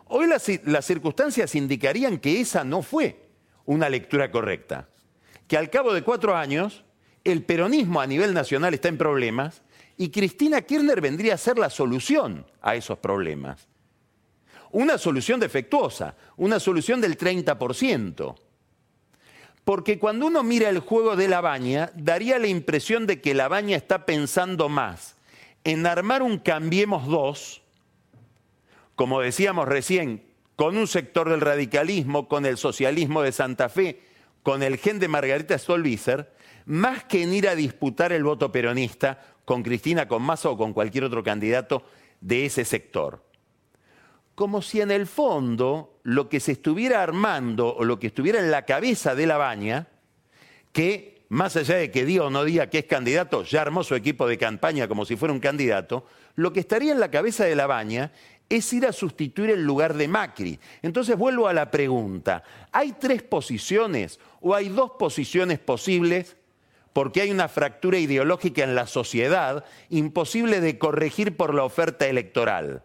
Hoy 0.08 0.26
las, 0.26 0.50
las 0.66 0.86
circunstancias 0.86 1.54
indicarían 1.54 2.18
que 2.18 2.42
esa 2.42 2.64
no 2.64 2.82
fue 2.82 3.28
una 3.66 3.90
lectura 3.90 4.32
correcta, 4.32 4.88
que 5.48 5.56
al 5.56 5.70
cabo 5.70 5.94
de 5.94 6.02
cuatro 6.02 6.36
años 6.36 6.84
el 7.24 7.44
peronismo 7.44 8.02
a 8.02 8.08
nivel 8.08 8.34
nacional 8.34 8.74
está 8.74 8.88
en 8.88 8.98
problemas 8.98 9.62
y 10.02 10.10
Cristina 10.10 10.64
Kirchner 10.64 11.00
vendría 11.00 11.36
a 11.36 11.38
ser 11.38 11.60
la 11.60 11.70
solución 11.70 12.44
a 12.64 12.74
esos 12.74 12.98
problemas. 12.98 13.68
Una 14.72 14.98
solución 14.98 15.40
defectuosa, 15.40 16.16
una 16.38 16.60
solución 16.60 17.00
del 17.02 17.20
30%. 17.20 18.36
Porque 19.64 20.00
cuando 20.00 20.26
uno 20.26 20.42
mira 20.42 20.70
el 20.70 20.80
juego 20.80 21.16
de 21.16 21.28
la 21.28 21.40
baña, 21.40 21.92
daría 21.94 22.40
la 22.40 22.48
impresión 22.48 23.06
de 23.06 23.22
que 23.22 23.36
la 23.36 23.48
baña 23.48 23.78
está 23.78 24.08
pensando 24.08 24.70
más 24.70 25.18
en 25.64 25.86
armar 25.86 26.24
un 26.24 26.40
Cambiemos 26.40 27.06
dos, 27.06 27.62
como 28.96 29.22
decíamos 29.22 29.68
recién, 29.68 30.24
con 30.56 30.78
un 30.78 30.88
sector 30.88 31.30
del 31.30 31.42
radicalismo, 31.42 32.28
con 32.28 32.48
el 32.48 32.58
socialismo 32.58 33.22
de 33.22 33.34
Santa 33.34 33.70
Fe, 33.70 34.02
con 34.42 34.64
el 34.64 34.78
gen 34.78 34.98
de 34.98 35.08
Margarita 35.08 35.56
Stolbizer, 35.60 36.34
más 36.66 37.04
que 37.04 37.22
en 37.22 37.34
ir 37.36 37.48
a 37.48 37.54
disputar 37.54 38.12
el 38.12 38.24
voto 38.24 38.52
peronista 38.52 39.32
con 39.52 39.64
Cristina, 39.64 40.08
con 40.08 40.24
Massa 40.24 40.50
o 40.50 40.56
con 40.56 40.72
cualquier 40.72 41.04
otro 41.04 41.26
candidato 41.26 41.84
de 42.22 42.46
ese 42.46 42.64
sector. 42.64 43.22
Como 44.34 44.62
si 44.62 44.80
en 44.80 44.92
el 44.92 45.08
fondo 45.08 46.00
lo 46.04 46.30
que 46.30 46.40
se 46.40 46.54
estuviera 46.54 47.04
armando 47.04 47.76
o 47.76 47.84
lo 47.84 48.00
que 48.00 48.08
estuviera 48.08 48.40
en 48.40 48.50
la 48.50 48.64
cabeza 48.64 49.14
de 49.14 49.28
la 49.28 49.36
baña, 49.36 49.90
que 50.72 51.26
más 51.28 51.58
allá 51.58 51.76
de 51.76 51.92
que 51.92 52.06
diga 52.06 52.24
o 52.24 52.30
no 52.30 52.46
diga 52.46 52.68
que 52.68 52.78
es 52.78 52.86
candidato, 52.86 53.44
ya 53.44 53.64
armó 53.64 53.84
su 53.84 53.94
equipo 53.94 54.26
de 54.26 54.38
campaña 54.38 54.88
como 54.88 55.04
si 55.04 55.18
fuera 55.18 55.34
un 55.34 55.42
candidato, 55.42 56.06
lo 56.36 56.54
que 56.54 56.62
estaría 56.62 56.94
en 56.94 57.02
la 57.02 57.12
cabeza 57.12 57.44
de 57.44 57.58
la 57.58 57.68
baña 57.68 58.14
es 58.48 58.72
ir 58.72 58.86
a 58.86 58.94
sustituir 58.94 59.50
el 59.50 59.66
lugar 59.66 59.96
de 59.96 60.08
Macri. 60.08 60.60
Entonces 60.82 61.18
vuelvo 61.18 61.50
a 61.50 61.54
la 61.54 61.70
pregunta, 61.70 62.42
¿hay 62.72 62.94
tres 62.94 63.22
posiciones 63.22 64.18
o 64.40 64.56
hay 64.56 64.70
dos 64.70 64.92
posiciones 64.92 65.60
posibles 65.60 66.38
porque 66.94 67.22
hay 67.22 67.32
una 67.32 67.48
fractura 67.48 67.98
ideológica 67.98 68.64
en 68.64 68.76
la 68.76 68.88
sociedad 68.88 69.66
imposible 69.90 70.60
de 70.60 70.78
corregir 70.78 71.38
por 71.38 71.54
la 71.54 71.64
oferta 71.64 72.08
electoral. 72.08 72.84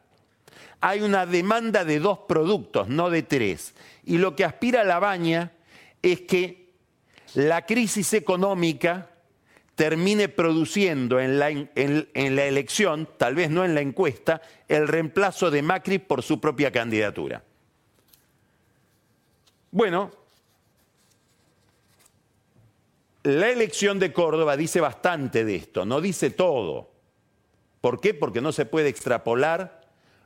Hay 0.80 1.02
una 1.02 1.26
demanda 1.26 1.84
de 1.84 1.98
dos 1.98 2.20
productos, 2.28 2.88
no 2.88 3.10
de 3.10 3.22
tres. 3.22 3.74
Y 4.04 4.18
lo 4.18 4.36
que 4.36 4.44
aspira 4.44 4.84
la 4.84 4.98
baña 4.98 5.52
es 6.02 6.20
que 6.22 6.70
la 7.34 7.66
crisis 7.66 8.12
económica 8.12 9.10
termine 9.74 10.28
produciendo 10.28 11.20
en 11.20 11.38
la, 11.38 11.50
en 11.50 12.36
la, 12.36 12.44
elección, 12.44 13.08
tal 13.18 13.34
vez 13.34 13.50
no 13.50 13.64
en 13.64 13.74
la 13.74 13.82
encuesta, 13.82 14.40
el 14.68 14.88
reemplazo 14.88 15.50
de 15.50 15.62
Macri 15.62 15.98
por 15.98 16.22
su 16.22 16.40
propia 16.40 16.72
candidatura. 16.72 17.42
Bueno, 19.70 20.10
la 23.26 23.50
elección 23.50 23.98
de 23.98 24.12
Córdoba 24.12 24.56
dice 24.56 24.80
bastante 24.80 25.44
de 25.44 25.56
esto, 25.56 25.84
no 25.84 26.00
dice 26.00 26.30
todo. 26.30 26.92
¿Por 27.80 28.00
qué? 28.00 28.14
Porque 28.14 28.40
no 28.40 28.52
se 28.52 28.66
puede 28.66 28.88
extrapolar 28.88 29.80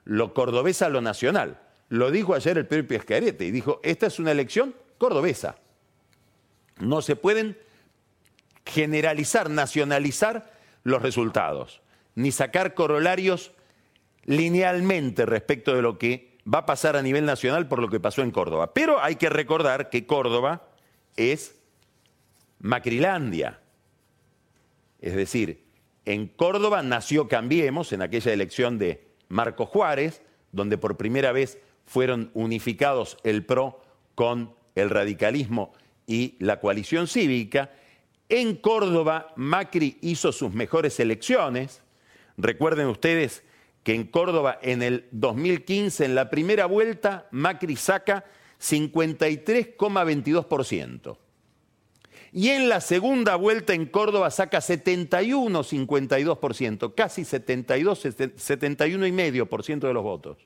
lo 0.04 0.35
cordobés 0.35 0.83
a 0.83 0.90
lo 0.90 1.00
nacional. 1.00 1.62
Lo 1.88 2.11
dijo 2.11 2.35
ayer 2.35 2.59
el 2.59 2.66
propio 2.66 2.99
Escarete 2.99 3.47
y 3.47 3.50
dijo, 3.50 3.80
esta 3.85 4.07
es 4.07 4.19
una 4.19 4.33
elección 4.33 4.75
cordobesa. 4.99 5.57
No 6.78 7.00
se 7.00 7.16
pueden 7.16 7.57
generalizar, 8.66 9.49
nacionalizar 9.49 10.52
los 10.83 11.00
resultados, 11.00 11.80
ni 12.14 12.33
sacar 12.33 12.75
corolarios 12.75 13.52
linealmente 14.25 15.25
respecto 15.25 15.75
de 15.75 15.80
lo 15.80 15.97
que 15.97 16.38
va 16.47 16.59
a 16.59 16.66
pasar 16.66 16.97
a 16.97 17.02
nivel 17.02 17.25
nacional 17.25 17.66
por 17.66 17.78
lo 17.78 17.88
que 17.88 17.99
pasó 17.99 18.21
en 18.21 18.30
Córdoba. 18.30 18.75
Pero 18.75 19.02
hay 19.02 19.16
que 19.16 19.30
recordar 19.30 19.88
que 19.88 20.04
Córdoba 20.07 20.69
es 21.16 21.60
Macrilandia. 22.61 23.61
Es 25.00 25.14
decir, 25.14 25.64
en 26.05 26.29
Córdoba 26.29 26.83
nació 26.83 27.29
Cambiemos 27.29 27.93
en 27.93 28.02
aquella 28.02 28.33
elección 28.33 28.79
de 28.79 29.09
Marco 29.29 29.67
Juárez, 29.67 30.23
donde 30.52 30.79
por 30.79 30.97
primera 30.97 31.33
vez 31.33 31.59
fueron 31.87 32.31
unificados 32.35 33.17
el 33.25 33.45
PRO 33.45 33.81
con 34.14 34.55
el 34.75 34.90
radicalismo 34.90 35.73
y 36.07 36.37
la 36.38 36.61
coalición 36.61 37.07
cívica. 37.07 37.71
En 38.29 38.57
Córdoba, 38.57 39.33
Macri 39.37 39.97
hizo 40.02 40.33
sus 40.33 40.52
mejores 40.52 41.00
elecciones. 41.00 41.81
Recuerden 42.37 42.88
ustedes 42.88 43.43
que 43.83 43.95
en 43.95 44.05
Córdoba 44.05 44.59
en 44.62 44.83
el 44.83 45.09
2015, 45.12 46.05
en 46.05 46.14
la 46.14 46.29
primera 46.31 46.67
vuelta, 46.67 47.26
Macri 47.31 47.76
saca 47.76 48.26
53,22%. 48.61 51.17
Y 52.32 52.50
en 52.50 52.68
la 52.68 52.80
segunda 52.80 53.34
vuelta 53.37 53.72
en 53.75 53.87
Córdoba 53.87 54.30
saca 54.30 54.58
71,52%, 54.58 56.94
casi 56.94 57.25
72, 57.25 58.04
71,5% 58.04 59.80
de 59.80 59.92
los 59.92 60.04
votos. 60.04 60.38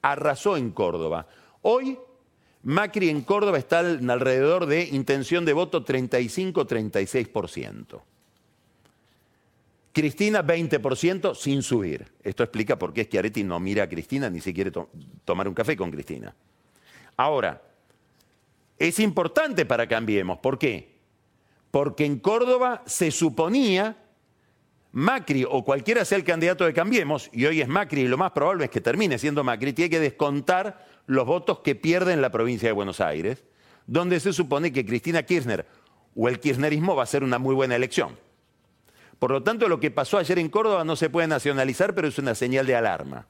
Arrasó 0.00 0.56
en 0.56 0.70
Córdoba. 0.70 1.26
Hoy 1.60 1.98
Macri 2.62 3.10
en 3.10 3.20
Córdoba 3.22 3.58
está 3.58 3.80
alrededor 3.80 4.66
de 4.66 4.84
intención 4.84 5.44
de 5.44 5.52
voto 5.52 5.84
35-36%. 5.84 8.00
Cristina 9.92 10.42
20% 10.42 11.34
sin 11.34 11.62
subir. 11.62 12.10
Esto 12.22 12.42
explica 12.42 12.78
por 12.78 12.94
qué 12.94 13.04
Schiaretti 13.04 13.44
no 13.44 13.60
mira 13.60 13.84
a 13.84 13.88
Cristina 13.88 14.30
ni 14.30 14.40
si 14.40 14.54
quiere 14.54 14.72
tomar 15.24 15.46
un 15.46 15.54
café 15.54 15.76
con 15.76 15.90
Cristina. 15.90 16.34
Ahora, 17.16 17.60
es 18.78 18.98
importante 19.00 19.66
para 19.66 19.86
Cambiemos. 19.86 20.38
¿Por 20.38 20.58
qué? 20.58 20.91
Porque 21.72 22.04
en 22.04 22.20
Córdoba 22.20 22.82
se 22.86 23.10
suponía 23.10 23.96
Macri 24.92 25.44
o 25.48 25.64
cualquiera 25.64 26.04
sea 26.04 26.18
el 26.18 26.24
candidato 26.24 26.66
de 26.66 26.74
Cambiemos, 26.74 27.30
y 27.32 27.46
hoy 27.46 27.62
es 27.62 27.68
Macri 27.68 28.02
y 28.02 28.08
lo 28.08 28.18
más 28.18 28.32
probable 28.32 28.66
es 28.66 28.70
que 28.70 28.82
termine 28.82 29.18
siendo 29.18 29.42
Macri, 29.42 29.72
tiene 29.72 29.88
que 29.88 29.98
descontar 29.98 30.86
los 31.06 31.26
votos 31.26 31.60
que 31.60 31.74
pierde 31.74 32.12
en 32.12 32.20
la 32.20 32.30
provincia 32.30 32.68
de 32.68 32.72
Buenos 32.72 33.00
Aires, 33.00 33.42
donde 33.86 34.20
se 34.20 34.34
supone 34.34 34.70
que 34.70 34.84
Cristina 34.84 35.22
Kirchner 35.22 35.66
o 36.14 36.28
el 36.28 36.40
kirchnerismo 36.40 36.94
va 36.94 37.04
a 37.04 37.06
ser 37.06 37.24
una 37.24 37.38
muy 37.38 37.54
buena 37.54 37.74
elección. 37.74 38.18
Por 39.18 39.30
lo 39.30 39.42
tanto, 39.42 39.66
lo 39.66 39.80
que 39.80 39.90
pasó 39.90 40.18
ayer 40.18 40.38
en 40.38 40.50
Córdoba 40.50 40.84
no 40.84 40.94
se 40.94 41.08
puede 41.08 41.26
nacionalizar, 41.26 41.94
pero 41.94 42.08
es 42.08 42.18
una 42.18 42.34
señal 42.34 42.66
de 42.66 42.76
alarma. 42.76 43.28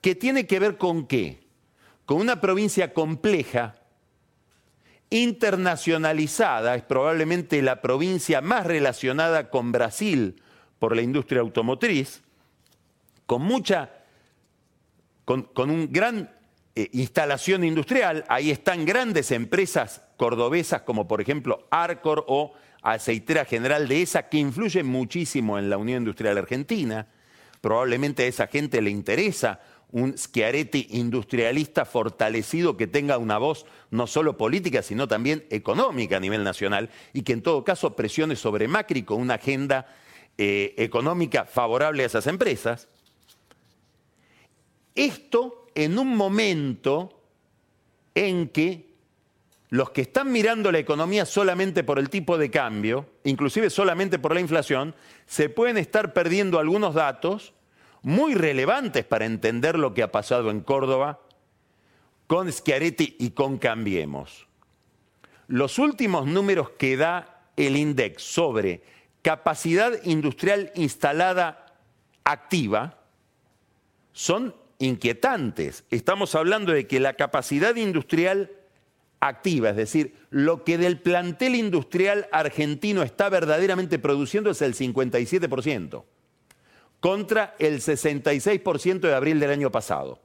¿Qué 0.00 0.16
tiene 0.16 0.48
que 0.48 0.58
ver 0.58 0.78
con 0.78 1.06
qué? 1.06 1.46
Con 2.06 2.20
una 2.20 2.40
provincia 2.40 2.92
compleja, 2.92 3.76
internacionalizada, 5.10 6.74
es 6.74 6.82
probablemente 6.82 7.62
la 7.62 7.80
provincia 7.80 8.40
más 8.40 8.66
relacionada 8.66 9.50
con 9.50 9.72
Brasil 9.72 10.42
por 10.78 10.94
la 10.94 11.02
industria 11.02 11.40
automotriz, 11.40 12.22
con 13.26 13.42
mucha, 13.42 13.90
con, 15.24 15.42
con 15.42 15.70
un 15.70 15.92
gran 15.92 16.30
eh, 16.74 16.90
instalación 16.92 17.64
industrial, 17.64 18.24
ahí 18.28 18.50
están 18.50 18.84
grandes 18.84 19.30
empresas 19.30 20.02
cordobesas 20.18 20.82
como 20.82 21.08
por 21.08 21.20
ejemplo 21.20 21.66
Arcor 21.70 22.24
o 22.28 22.52
Aceitera 22.82 23.44
General 23.44 23.88
de 23.88 24.02
esa, 24.02 24.28
que 24.28 24.38
influyen 24.38 24.86
muchísimo 24.86 25.58
en 25.58 25.70
la 25.70 25.78
Unión 25.78 26.02
Industrial 26.02 26.38
Argentina. 26.38 27.06
Probablemente 27.60 28.22
a 28.22 28.26
esa 28.26 28.46
gente 28.46 28.80
le 28.80 28.90
interesa 28.90 29.58
un 29.92 30.18
Schiaretti 30.18 30.88
industrialista 30.90 31.84
fortalecido 31.84 32.76
que 32.76 32.86
tenga 32.86 33.18
una 33.18 33.38
voz 33.38 33.66
no 33.90 34.06
solo 34.06 34.36
política, 34.36 34.82
sino 34.82 35.08
también 35.08 35.44
económica 35.50 36.16
a 36.16 36.20
nivel 36.20 36.44
nacional 36.44 36.90
y 37.12 37.22
que 37.22 37.32
en 37.32 37.42
todo 37.42 37.64
caso 37.64 37.94
presione 37.94 38.36
sobre 38.36 38.68
Macri 38.68 39.04
con 39.04 39.20
una 39.20 39.34
agenda 39.34 39.86
eh, 40.38 40.74
económica 40.76 41.44
favorable 41.44 42.02
a 42.02 42.06
esas 42.06 42.26
empresas. 42.26 42.88
Esto 44.94 45.66
en 45.74 45.98
un 45.98 46.16
momento 46.16 47.20
en 48.14 48.48
que 48.48 48.86
los 49.68 49.90
que 49.90 50.00
están 50.02 50.32
mirando 50.32 50.72
la 50.72 50.78
economía 50.78 51.26
solamente 51.26 51.84
por 51.84 51.98
el 51.98 52.08
tipo 52.08 52.38
de 52.38 52.50
cambio, 52.50 53.06
inclusive 53.24 53.68
solamente 53.70 54.18
por 54.18 54.34
la 54.34 54.40
inflación, 54.40 54.94
se 55.26 55.48
pueden 55.48 55.76
estar 55.76 56.12
perdiendo 56.12 56.58
algunos 56.58 56.94
datos 56.94 57.52
muy 58.06 58.34
relevantes 58.34 59.04
para 59.04 59.24
entender 59.24 59.76
lo 59.76 59.92
que 59.92 60.04
ha 60.04 60.12
pasado 60.12 60.52
en 60.52 60.60
Córdoba 60.60 61.18
con 62.28 62.52
Schiaretti 62.52 63.16
y 63.18 63.30
con 63.30 63.58
Cambiemos. 63.58 64.46
Los 65.48 65.80
últimos 65.80 66.24
números 66.24 66.70
que 66.78 66.96
da 66.96 67.42
el 67.56 67.76
INDEX 67.76 68.22
sobre 68.22 68.84
capacidad 69.22 69.92
industrial 70.04 70.70
instalada 70.76 71.74
activa 72.22 73.00
son 74.12 74.54
inquietantes. 74.78 75.82
Estamos 75.90 76.36
hablando 76.36 76.70
de 76.70 76.86
que 76.86 77.00
la 77.00 77.14
capacidad 77.14 77.74
industrial 77.74 78.52
activa, 79.18 79.70
es 79.70 79.76
decir, 79.76 80.14
lo 80.30 80.62
que 80.62 80.78
del 80.78 81.00
plantel 81.00 81.56
industrial 81.56 82.28
argentino 82.30 83.02
está 83.02 83.28
verdaderamente 83.30 83.98
produciendo 83.98 84.50
es 84.50 84.62
el 84.62 84.76
57%, 84.76 86.04
contra 87.06 87.54
el 87.60 87.80
66% 87.80 88.98
de 88.98 89.14
abril 89.14 89.38
del 89.38 89.52
año 89.52 89.70
pasado. 89.70 90.18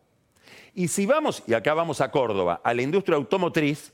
Y 0.73 0.87
si 0.87 1.05
vamos, 1.05 1.43
y 1.45 1.53
acá 1.53 1.75
vamos 1.75 2.01
a 2.01 2.09
Córdoba, 2.09 2.59
a 2.63 2.73
la 2.73 2.81
industria 2.81 3.17
automotriz, 3.17 3.93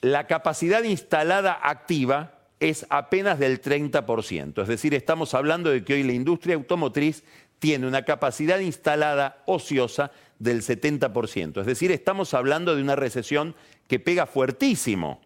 la 0.00 0.26
capacidad 0.26 0.82
instalada 0.82 1.60
activa 1.62 2.48
es 2.58 2.86
apenas 2.90 3.38
del 3.38 3.62
30%. 3.62 4.60
Es 4.60 4.66
decir, 4.66 4.94
estamos 4.94 5.32
hablando 5.34 5.70
de 5.70 5.84
que 5.84 5.94
hoy 5.94 6.02
la 6.02 6.12
industria 6.12 6.56
automotriz 6.56 7.22
tiene 7.60 7.86
una 7.86 8.04
capacidad 8.04 8.58
instalada 8.58 9.44
ociosa 9.46 10.10
del 10.40 10.62
70%. 10.62 11.60
Es 11.60 11.66
decir, 11.66 11.92
estamos 11.92 12.34
hablando 12.34 12.74
de 12.74 12.82
una 12.82 12.96
recesión 12.96 13.54
que 13.86 14.00
pega 14.00 14.26
fuertísimo. 14.26 15.20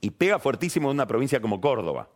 Y 0.00 0.10
pega 0.10 0.38
fuertísimo 0.38 0.88
en 0.88 0.98
una 0.98 1.08
provincia 1.08 1.40
como 1.40 1.60
Córdoba. 1.60 2.08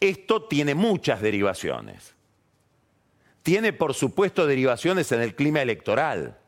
Esto 0.00 0.44
tiene 0.44 0.74
muchas 0.74 1.20
derivaciones. 1.20 2.14
Tiene, 3.42 3.72
por 3.74 3.94
supuesto, 3.94 4.46
derivaciones 4.46 5.12
en 5.12 5.20
el 5.20 5.34
clima 5.34 5.60
electoral. 5.60 6.38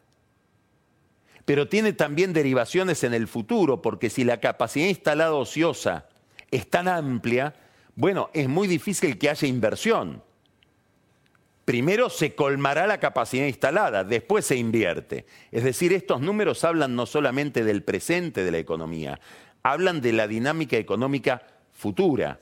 Pero 1.45 1.69
tiene 1.69 1.93
también 1.93 2.33
derivaciones 2.33 3.05
en 3.05 3.13
el 3.13 3.29
futuro, 3.29 3.83
porque 3.83 4.09
si 4.09 4.25
la 4.25 4.41
capacidad 4.41 4.87
instalada 4.87 5.35
ociosa 5.35 6.09
es 6.51 6.69
tan 6.69 6.89
amplia, 6.89 7.55
bueno, 7.95 8.31
es 8.33 8.49
muy 8.49 8.69
difícil 8.69 9.19
que 9.19 9.29
haya 9.29 9.49
inversión. 9.49 10.23
Primero 11.65 12.11
se 12.11 12.35
colmará 12.35 12.87
la 12.87 12.99
capacidad 12.99 13.47
instalada, 13.47 14.03
después 14.03 14.47
se 14.47 14.57
invierte. 14.57 15.27
Es 15.51 15.63
decir, 15.65 15.93
estos 15.93 16.21
números 16.21 16.65
hablan 16.65 16.97
no 16.97 17.07
solamente 17.07 17.65
del 17.65 17.83
presente 17.83 18.45
de 18.45 18.51
la 18.51 18.59
economía, 18.59 19.21
hablan 19.63 20.01
de 20.01 20.13
la 20.13 20.27
dinámica 20.27 20.77
económica 20.77 21.43
futura 21.73 22.41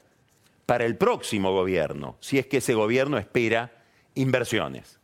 para 0.71 0.85
el 0.85 0.97
próximo 0.97 1.51
gobierno, 1.51 2.17
si 2.21 2.39
es 2.39 2.47
que 2.47 2.59
ese 2.59 2.75
gobierno 2.75 3.19
espera 3.19 3.73
inversiones. 4.15 5.01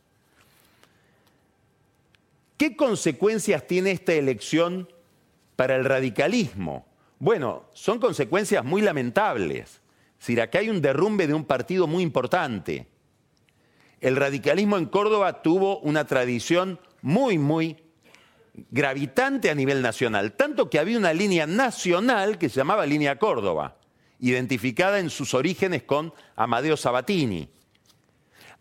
¿Qué 2.55 2.77
consecuencias 2.77 3.67
tiene 3.67 3.91
esta 3.91 4.13
elección 4.13 4.87
para 5.57 5.75
el 5.75 5.83
radicalismo? 5.83 6.85
Bueno, 7.19 7.65
son 7.73 7.99
consecuencias 7.99 8.63
muy 8.63 8.81
lamentables. 8.81 9.81
Es 10.13 10.19
decir, 10.19 10.39
acá 10.39 10.59
hay 10.59 10.69
un 10.69 10.81
derrumbe 10.81 11.27
de 11.27 11.33
un 11.33 11.43
partido 11.43 11.85
muy 11.85 12.01
importante. 12.01 12.87
El 13.99 14.15
radicalismo 14.15 14.77
en 14.77 14.85
Córdoba 14.85 15.41
tuvo 15.41 15.79
una 15.79 16.07
tradición 16.07 16.79
muy, 17.01 17.37
muy 17.37 17.75
gravitante 18.71 19.49
a 19.49 19.55
nivel 19.55 19.81
nacional, 19.81 20.31
tanto 20.31 20.69
que 20.69 20.79
había 20.79 20.97
una 20.97 21.11
línea 21.11 21.45
nacional 21.45 22.37
que 22.37 22.47
se 22.47 22.55
llamaba 22.55 22.85
Línea 22.85 23.19
Córdoba, 23.19 23.76
identificada 24.19 24.99
en 24.99 25.09
sus 25.09 25.33
orígenes 25.33 25.83
con 25.83 26.13
Amadeo 26.35 26.77
Sabatini. 26.77 27.49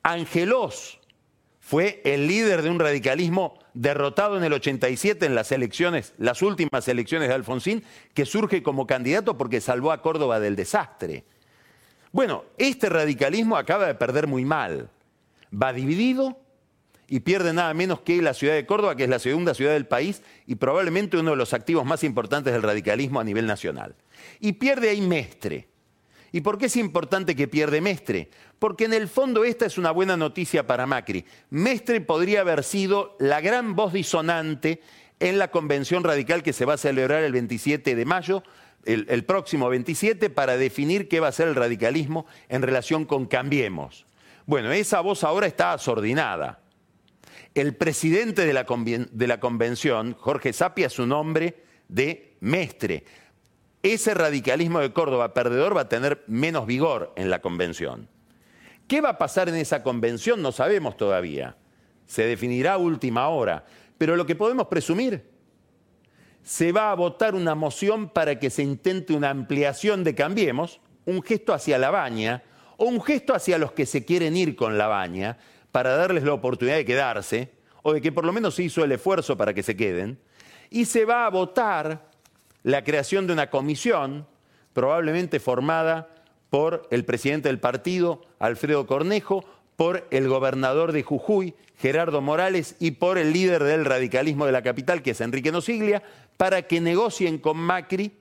Angelós 0.03 1.01
fue 1.61 2.01
el 2.05 2.29
líder 2.29 2.63
de 2.63 2.71
un 2.71 2.79
radicalismo 2.79 3.59
derrotado 3.75 4.37
en 4.37 4.45
el 4.45 4.53
87 4.53 5.27
en 5.27 5.35
las 5.35 5.51
elecciones, 5.51 6.15
las 6.19 6.43
últimas 6.43 6.87
elecciones 6.87 7.29
de 7.29 7.35
Alfonsín, 7.35 7.85
que 8.15 8.25
surge 8.25 8.63
como 8.63 8.87
candidato 8.87 9.37
porque 9.37 9.61
salvó 9.61 9.93
a 9.93 10.01
Córdoba 10.01 10.39
del 10.39 10.55
desastre. 10.57 11.25
Bueno, 12.13 12.45
este 12.57 12.89
radicalismo 12.89 13.57
acaba 13.57 13.87
de 13.87 13.95
perder 13.95 14.27
muy 14.27 14.45
mal. 14.45 14.91
Va 15.53 15.73
dividido 15.73 16.39
y 17.09 17.21
pierde 17.21 17.53
nada 17.53 17.73
menos 17.75 18.01
que 18.01 18.21
la 18.21 18.35
ciudad 18.35 18.55
de 18.55 18.67
Córdoba, 18.67 18.97
que 18.97 19.05
es 19.05 19.11
la 19.11 19.19
segunda 19.19 19.55
ciudad 19.55 19.73
del 19.73 19.87
país 19.87 20.23
y 20.47 20.57
probablemente 20.57 21.17
uno 21.17 21.31
de 21.33 21.37
los 21.37 21.53
activos 21.53 21.85
más 21.85 22.05
importantes 22.05 22.53
del 22.53 22.63
radicalismo 22.63 23.21
a 23.21 23.25
nivel 23.25 23.47
nacional. 23.47 23.95
Y 24.41 24.53
pierde 24.53 24.91
ahí 24.91 25.01
Mestre. 25.01 25.69
¿Y 26.33 26.41
por 26.41 26.59
qué 26.59 26.67
es 26.67 26.77
importante 26.77 27.37
que 27.37 27.49
pierde 27.49 27.81
Mestre? 27.81 28.29
Porque 28.59 28.85
en 28.85 28.93
el 28.93 29.09
fondo 29.09 29.45
esta 29.45 29.67
es 29.67 29.79
una 29.79 29.91
buena 29.91 30.17
noticia 30.17 30.67
para 30.67 30.87
Macri. 30.87 31.25
Mestre 31.51 32.01
podría 32.01 32.41
haber 32.41 32.65
sido 32.65 33.17
la 33.21 33.41
gran 33.41 33.77
voz 33.77 33.93
disonante 33.93 34.81
en 35.21 35.39
la 35.39 35.51
convención 35.51 36.05
radical 36.05 36.43
que 36.43 36.53
se 36.53 36.65
va 36.65 36.75
a 36.75 36.79
celebrar 36.79 37.23
el 37.23 37.33
27 37.33 37.95
de 37.95 38.05
mayo, 38.05 38.43
el, 38.85 39.25
próximo 39.25 39.69
27 39.69 40.31
para 40.31 40.57
definir 40.57 41.09
qué 41.09 41.21
va 41.21 41.29
a 41.29 41.33
ser 41.33 41.49
el 41.49 41.55
radicalismo 41.55 42.27
en 42.49 42.63
relación 42.63 43.05
con 43.05 43.27
Cambiemos. 43.27 44.07
Bueno, 44.45 44.71
esa 44.73 45.01
voz 45.01 45.25
ahora 45.25 45.47
está 45.47 45.73
asordinada. 45.73 46.61
El 47.57 47.75
presidente 47.75 48.45
de 48.45 48.53
la, 48.53 49.41
convención, 49.41 50.13
Jorge 50.13 50.53
Sapia, 50.53 50.89
es 50.89 50.99
un 50.99 51.11
hombre 51.13 51.65
de 51.89 52.37
Mestre. 52.41 53.05
Ese 53.83 54.13
radicalismo 54.13 54.81
de 54.81 54.93
Córdoba 54.93 55.33
perdedor 55.33 55.75
va 55.75 55.81
a 55.81 55.89
tener 55.89 56.23
menos 56.27 56.67
vigor 56.67 57.15
en 57.17 57.31
la 57.31 57.41
convención. 57.41 58.11
¿Qué 58.87 59.01
va 59.01 59.09
a 59.09 59.19
pasar 59.19 59.49
en 59.49 59.55
esa 59.55 59.83
convención? 59.83 60.43
No 60.43 60.53
sabemos 60.53 60.99
todavía. 60.99 61.57
Se 62.05 62.27
definirá 62.27 62.77
última 62.77 63.27
hora. 63.31 63.65
Pero 63.97 64.17
lo 64.17 64.27
que 64.27 64.37
podemos 64.37 64.67
presumir, 64.67 65.27
se 66.43 66.73
va 66.73 66.91
a 66.91 66.95
votar 66.95 67.35
una 67.35 67.55
moción 67.55 68.11
para 68.11 68.39
que 68.39 68.51
se 68.51 68.65
intente 68.65 69.15
una 69.15 69.31
ampliación 69.31 70.05
de 70.05 70.15
Cambiemos, 70.15 70.83
un 71.07 71.23
gesto 71.23 71.55
hacia 71.55 71.79
la 71.79 71.91
baña 71.91 72.43
o 72.77 72.85
un 72.85 73.01
gesto 73.01 73.35
hacia 73.35 73.57
los 73.57 73.73
que 73.73 73.87
se 73.87 74.05
quieren 74.05 74.37
ir 74.37 74.57
con 74.57 74.77
la 74.77 74.89
baña 74.89 75.39
para 75.77 75.95
darles 75.95 76.23
la 76.23 76.33
oportunidad 76.33 76.77
de 76.77 76.87
quedarse 76.87 77.51
o 77.83 77.93
de 77.93 78.01
que 78.01 78.11
por 78.11 78.25
lo 78.25 78.33
menos 78.33 78.55
se 78.55 78.63
hizo 78.63 78.83
el 78.83 78.93
esfuerzo 78.93 79.37
para 79.37 79.53
que 79.53 79.63
se 79.63 79.77
queden. 79.77 80.19
Y 80.71 80.87
se 80.87 81.05
va 81.05 81.27
a 81.27 81.29
votar 81.29 82.09
la 82.63 82.83
creación 82.83 83.27
de 83.27 83.35
una 83.35 83.51
comisión, 83.51 84.27
probablemente 84.73 85.39
formada 85.39 86.09
por 86.49 86.89
el 86.91 87.05
presidente 87.05 87.51
del 87.51 87.61
partido, 87.61 88.23
Alfredo 88.39 88.87
Cornejo, 88.87 89.45
por 89.77 90.07
el 90.11 90.29
gobernador 90.29 90.93
de 90.93 91.03
Jujuy, 91.03 91.55
Gerardo 91.77 92.23
Morales, 92.23 92.77
y 92.81 92.93
por 92.93 93.19
el 93.19 93.35
líder 93.35 93.63
del 93.63 93.85
radicalismo 93.85 94.47
de 94.47 94.53
la 94.53 94.63
capital, 94.63 95.03
que 95.03 95.11
es 95.11 95.21
Enrique 95.21 95.53
Nosiglia, 95.53 96.03
para 96.39 96.63
que 96.63 96.81
negocien 96.81 97.37
con 97.37 97.59
Macri 97.59 98.13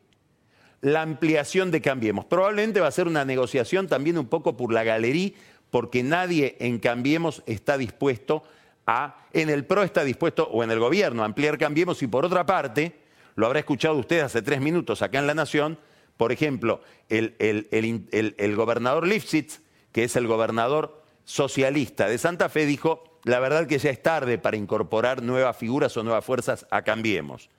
la 0.81 1.03
ampliación 1.03 1.71
de 1.71 1.81
Cambiemos. 1.81 2.25
Probablemente 2.25 2.81
va 2.81 2.87
a 2.87 2.91
ser 2.91 3.07
una 3.07 3.23
negociación 3.23 3.87
también 3.87 4.17
un 4.17 4.27
poco 4.27 4.57
por 4.57 4.73
la 4.73 4.83
galería, 4.83 5.31
porque 5.75 6.03
nadie 6.03 6.55
en 6.61 6.79
Cambiemos 6.79 7.43
está 7.45 7.77
dispuesto 7.77 8.43
a, 8.88 9.27
en 9.33 9.49
el 9.49 9.65
PRO 9.65 9.83
está 9.83 10.05
dispuesto, 10.05 10.47
o 10.47 10.63
en 10.63 10.71
el 10.71 10.79
gobierno, 10.79 11.21
a 11.21 11.25
ampliar 11.25 11.57
Cambiemos, 11.57 12.01
y 12.01 12.07
por 12.07 12.23
otra 12.23 12.45
parte, 12.45 12.95
lo 13.35 13.45
habrá 13.45 13.59
escuchado 13.59 13.95
usted 13.95 14.21
hace 14.21 14.41
tres 14.41 14.61
minutos 14.61 15.01
acá 15.01 15.19
en 15.19 15.27
La 15.27 15.33
Nación, 15.33 15.77
por 16.15 16.31
ejemplo, 16.31 16.79
el, 17.09 17.35
el 17.41 18.55
gobernador 18.55 19.05
Lifshitz, 19.05 19.59
que 19.91 20.05
es 20.05 20.15
el 20.15 20.27
gobernador 20.27 21.03
socialista 21.25 22.07
de 22.07 22.19
Santa 22.19 22.47
Fe, 22.47 22.65
dijo, 22.65 23.19
la 23.25 23.41
verdad 23.41 23.67
que 23.67 23.77
ya 23.77 23.89
es 23.89 24.01
tarde 24.01 24.38
para 24.38 24.55
incorporar 24.55 25.23
nuevas 25.23 25.57
figuras 25.57 25.97
o 25.97 26.03
nuevas 26.03 26.23
fuerzas 26.23 26.65
a 26.71 26.83
Cambiemos. 26.83 27.49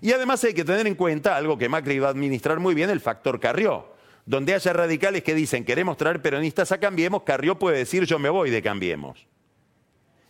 Y 0.00 0.12
además 0.12 0.44
hay 0.44 0.54
que 0.54 0.64
tener 0.64 0.86
en 0.86 0.94
cuenta 0.94 1.36
algo 1.36 1.58
que 1.58 1.68
Macri 1.68 1.98
va 1.98 2.06
a 2.06 2.12
administrar 2.12 2.60
muy 2.60 2.76
bien, 2.76 2.88
el 2.88 3.00
factor 3.00 3.40
Carrió. 3.40 3.95
Donde 4.26 4.54
haya 4.54 4.72
radicales 4.72 5.22
que 5.22 5.34
dicen 5.34 5.64
queremos 5.64 5.96
traer 5.96 6.20
peronistas 6.20 6.72
a 6.72 6.78
Cambiemos, 6.78 7.22
Carrió 7.22 7.58
puede 7.58 7.78
decir 7.78 8.04
yo 8.04 8.18
me 8.18 8.28
voy 8.28 8.50
de 8.50 8.60
Cambiemos. 8.60 9.26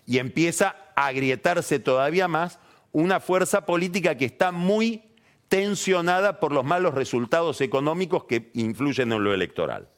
Y 0.04 0.18
empieza 0.18 0.76
a 0.94 1.06
agrietarse 1.06 1.80
todavía 1.80 2.28
más 2.28 2.60
una 2.92 3.20
fuerza 3.20 3.66
política 3.66 4.16
que 4.16 4.26
está 4.26 4.52
muy 4.52 5.02
tensionada 5.48 6.40
por 6.40 6.52
los 6.52 6.64
malos 6.64 6.94
resultados 6.94 7.60
económicos 7.60 8.24
que 8.24 8.50
influyen 8.54 9.12
en 9.12 9.24
lo 9.24 9.32
electoral. 9.32 9.88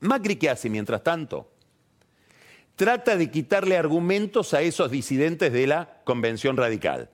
Macri, 0.00 0.36
¿qué 0.36 0.48
hace 0.48 0.70
mientras 0.70 1.02
tanto? 1.02 1.50
Trata 2.76 3.16
de 3.16 3.30
quitarle 3.30 3.76
argumentos 3.76 4.54
a 4.54 4.62
esos 4.62 4.90
disidentes 4.90 5.52
de 5.52 5.66
la 5.66 6.00
Convención 6.04 6.56
Radical. 6.56 7.10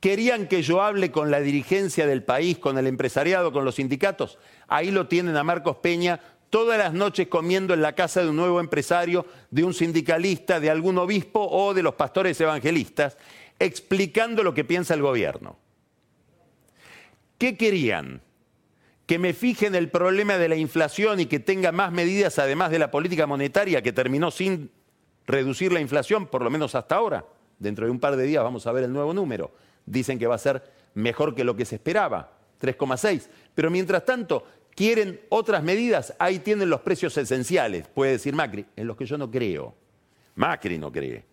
Querían 0.00 0.46
que 0.46 0.62
yo 0.62 0.82
hable 0.82 1.10
con 1.10 1.30
la 1.30 1.40
dirigencia 1.40 2.06
del 2.06 2.22
país, 2.22 2.58
con 2.58 2.78
el 2.78 2.86
empresariado, 2.86 3.52
con 3.52 3.64
los 3.64 3.76
sindicatos. 3.76 4.38
Ahí 4.68 4.90
lo 4.90 5.08
tienen 5.08 5.36
a 5.36 5.44
Marcos 5.44 5.76
Peña 5.78 6.20
todas 6.50 6.78
las 6.78 6.92
noches 6.92 7.28
comiendo 7.28 7.74
en 7.74 7.82
la 7.82 7.94
casa 7.94 8.22
de 8.22 8.28
un 8.28 8.36
nuevo 8.36 8.60
empresario, 8.60 9.26
de 9.50 9.64
un 9.64 9.74
sindicalista, 9.74 10.60
de 10.60 10.70
algún 10.70 10.98
obispo 10.98 11.46
o 11.46 11.74
de 11.74 11.82
los 11.82 11.94
pastores 11.94 12.40
evangelistas, 12.40 13.16
explicando 13.58 14.42
lo 14.42 14.54
que 14.54 14.64
piensa 14.64 14.94
el 14.94 15.02
gobierno. 15.02 15.58
¿Qué 17.38 17.56
querían? 17.56 18.22
Que 19.06 19.18
me 19.18 19.34
fije 19.34 19.66
en 19.66 19.74
el 19.74 19.90
problema 19.90 20.38
de 20.38 20.48
la 20.48 20.56
inflación 20.56 21.20
y 21.20 21.26
que 21.26 21.38
tenga 21.38 21.72
más 21.72 21.92
medidas 21.92 22.38
además 22.38 22.70
de 22.70 22.78
la 22.78 22.90
política 22.90 23.26
monetaria 23.26 23.82
que 23.82 23.92
terminó 23.92 24.30
sin 24.30 24.70
reducir 25.26 25.72
la 25.72 25.80
inflación, 25.80 26.26
por 26.26 26.42
lo 26.42 26.50
menos 26.50 26.74
hasta 26.74 26.96
ahora. 26.96 27.24
Dentro 27.58 27.86
de 27.86 27.90
un 27.90 28.00
par 28.00 28.16
de 28.16 28.24
días 28.24 28.42
vamos 28.42 28.66
a 28.66 28.72
ver 28.72 28.84
el 28.84 28.92
nuevo 28.92 29.14
número. 29.14 29.52
Dicen 29.86 30.18
que 30.18 30.26
va 30.26 30.34
a 30.34 30.38
ser 30.38 30.62
mejor 30.94 31.34
que 31.34 31.44
lo 31.44 31.56
que 31.56 31.64
se 31.64 31.76
esperaba, 31.76 32.32
3,6. 32.60 33.28
Pero 33.54 33.70
mientras 33.70 34.04
tanto, 34.04 34.44
quieren 34.74 35.20
otras 35.30 35.62
medidas, 35.62 36.14
ahí 36.18 36.38
tienen 36.38 36.68
los 36.70 36.82
precios 36.82 37.16
esenciales, 37.16 37.88
puede 37.88 38.12
decir 38.12 38.34
Macri, 38.34 38.66
en 38.76 38.86
los 38.86 38.96
que 38.96 39.06
yo 39.06 39.16
no 39.18 39.30
creo. 39.30 39.74
Macri 40.34 40.78
no 40.78 40.92
cree. 40.92 41.24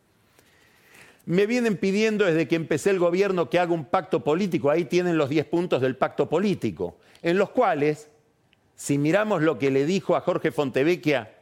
Me 1.26 1.46
vienen 1.46 1.78
pidiendo 1.78 2.26
desde 2.26 2.48
que 2.48 2.56
empecé 2.56 2.90
el 2.90 3.00
gobierno 3.00 3.50
que 3.50 3.60
haga 3.60 3.74
un 3.74 3.86
pacto 3.86 4.24
político, 4.24 4.70
ahí 4.70 4.86
tienen 4.86 5.18
los 5.18 5.30
10 5.30 5.46
puntos 5.46 5.82
del 5.82 5.96
pacto 5.96 6.30
político, 6.30 6.98
en 7.22 7.38
los 7.38 7.50
cuales, 7.50 8.10
si 8.76 8.98
miramos 8.98 9.42
lo 9.42 9.58
que 9.58 9.72
le 9.72 9.86
dijo 9.86 10.16
a 10.16 10.22
Jorge 10.22 10.52
Fontevecchia 10.52 11.34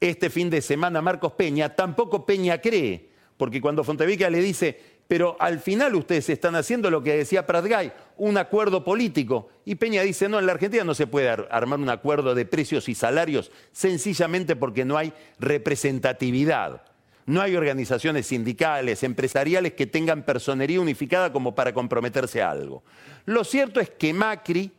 este 0.00 0.30
fin 0.30 0.50
de 0.50 0.60
semana 0.60 1.02
Marcos 1.02 1.32
Peña, 1.32 1.74
tampoco 1.74 2.24
Peña 2.24 2.60
cree, 2.60 3.08
porque 3.36 3.60
cuando 3.60 3.84
Fontevecchia 3.84 4.30
le 4.30 4.40
dice, 4.40 4.95
pero 5.08 5.36
al 5.38 5.60
final 5.60 5.94
ustedes 5.94 6.28
están 6.28 6.56
haciendo 6.56 6.90
lo 6.90 7.02
que 7.02 7.16
decía 7.16 7.46
Pratgay, 7.46 7.92
un 8.16 8.38
acuerdo 8.38 8.82
político. 8.82 9.48
Y 9.64 9.76
Peña 9.76 10.02
dice, 10.02 10.28
no, 10.28 10.38
en 10.38 10.46
la 10.46 10.52
Argentina 10.52 10.84
no 10.84 10.94
se 10.94 11.06
puede 11.06 11.28
armar 11.28 11.78
un 11.78 11.90
acuerdo 11.90 12.34
de 12.34 12.44
precios 12.44 12.88
y 12.88 12.94
salarios 12.94 13.52
sencillamente 13.72 14.56
porque 14.56 14.84
no 14.84 14.96
hay 14.96 15.12
representatividad. 15.38 16.82
No 17.26 17.40
hay 17.40 17.56
organizaciones 17.56 18.26
sindicales, 18.26 19.02
empresariales 19.02 19.72
que 19.74 19.86
tengan 19.86 20.22
personería 20.22 20.80
unificada 20.80 21.32
como 21.32 21.54
para 21.54 21.74
comprometerse 21.74 22.40
a 22.40 22.50
algo. 22.50 22.84
Lo 23.24 23.42
cierto 23.42 23.80
es 23.80 23.90
que 23.90 24.12
Macri 24.12 24.70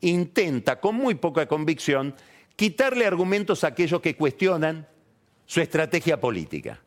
intenta, 0.00 0.78
con 0.80 0.94
muy 0.94 1.16
poca 1.16 1.46
convicción, 1.46 2.14
quitarle 2.54 3.06
argumentos 3.06 3.64
a 3.64 3.68
aquellos 3.68 4.00
que 4.00 4.16
cuestionan 4.16 4.86
su 5.44 5.60
estrategia 5.60 6.20
política. 6.20 6.80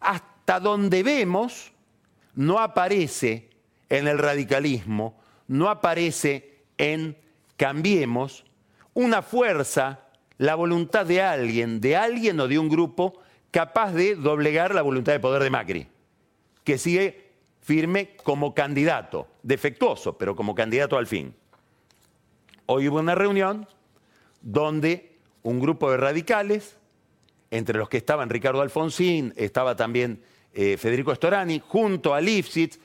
Hasta 0.00 0.60
donde 0.60 1.02
vemos, 1.02 1.71
no 2.34 2.58
aparece 2.58 3.50
en 3.88 4.08
el 4.08 4.18
radicalismo, 4.18 5.18
no 5.48 5.68
aparece 5.68 6.64
en 6.78 7.16
Cambiemos, 7.56 8.44
una 8.94 9.22
fuerza, 9.22 10.00
la 10.38 10.54
voluntad 10.54 11.06
de 11.06 11.22
alguien, 11.22 11.80
de 11.80 11.96
alguien 11.96 12.40
o 12.40 12.48
de 12.48 12.58
un 12.58 12.68
grupo 12.68 13.20
capaz 13.50 13.92
de 13.92 14.16
doblegar 14.16 14.74
la 14.74 14.82
voluntad 14.82 15.12
de 15.12 15.20
poder 15.20 15.42
de 15.42 15.50
Macri, 15.50 15.86
que 16.64 16.78
sigue 16.78 17.30
firme 17.60 18.16
como 18.24 18.54
candidato, 18.54 19.28
defectuoso, 19.42 20.18
pero 20.18 20.34
como 20.34 20.54
candidato 20.54 20.96
al 20.96 21.06
fin. 21.06 21.34
Hoy 22.66 22.88
hubo 22.88 22.98
una 22.98 23.14
reunión 23.14 23.68
donde 24.40 25.16
un 25.42 25.60
grupo 25.60 25.90
de 25.90 25.98
radicales, 25.98 26.78
entre 27.50 27.78
los 27.78 27.88
que 27.88 27.98
estaban 27.98 28.30
Ricardo 28.30 28.62
Alfonsín, 28.62 29.32
estaba 29.36 29.76
también 29.76 30.22
eh, 30.54 30.76
Federico 30.76 31.14
Storani, 31.14 31.62
junto 31.66 32.14
a 32.14 32.20
Lifshitz, 32.20 32.78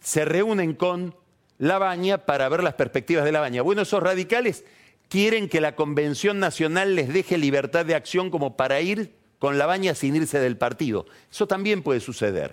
se 0.00 0.24
reúnen 0.24 0.74
con 0.74 1.14
La 1.58 1.78
Baña 1.78 2.18
para 2.18 2.48
ver 2.48 2.62
las 2.62 2.74
perspectivas 2.74 3.24
de 3.24 3.32
La 3.32 3.40
Baña. 3.40 3.62
Bueno, 3.62 3.82
esos 3.82 4.02
radicales 4.02 4.64
quieren 5.08 5.48
que 5.48 5.60
la 5.60 5.76
Convención 5.76 6.40
Nacional 6.40 6.94
les 6.94 7.12
deje 7.12 7.38
libertad 7.38 7.86
de 7.86 7.94
acción 7.94 8.30
como 8.30 8.56
para 8.56 8.80
ir 8.80 9.14
con 9.38 9.58
La 9.58 9.66
Baña 9.66 9.94
sin 9.94 10.16
irse 10.16 10.38
del 10.38 10.56
partido. 10.56 11.06
Eso 11.30 11.46
también 11.46 11.82
puede 11.82 12.00
suceder. 12.00 12.52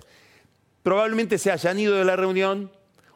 Probablemente 0.82 1.38
se 1.38 1.50
hayan 1.50 1.78
ido 1.78 1.96
de 1.96 2.04
la 2.04 2.16
reunión 2.16 2.70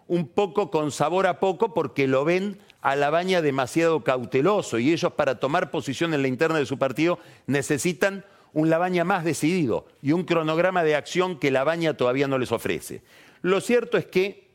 un 0.08 0.28
poco 0.28 0.70
con 0.70 0.92
sabor 0.92 1.26
a 1.26 1.40
poco 1.40 1.74
porque 1.74 2.06
lo 2.06 2.24
ven 2.24 2.58
a 2.80 2.96
La 2.96 3.10
Baña 3.10 3.42
demasiado 3.42 4.04
cauteloso 4.04 4.78
y 4.78 4.92
ellos 4.92 5.12
para 5.12 5.40
tomar 5.40 5.70
posición 5.70 6.14
en 6.14 6.22
la 6.22 6.28
interna 6.28 6.58
de 6.58 6.66
su 6.66 6.78
partido 6.78 7.18
necesitan 7.46 8.24
un 8.56 8.70
Labaña 8.70 9.04
más 9.04 9.22
decidido 9.22 9.84
y 10.00 10.12
un 10.12 10.24
cronograma 10.24 10.82
de 10.82 10.96
acción 10.96 11.38
que 11.38 11.50
Labaña 11.50 11.94
todavía 11.94 12.26
no 12.26 12.38
les 12.38 12.52
ofrece. 12.52 13.02
Lo 13.42 13.60
cierto 13.60 13.98
es 13.98 14.06
que, 14.06 14.48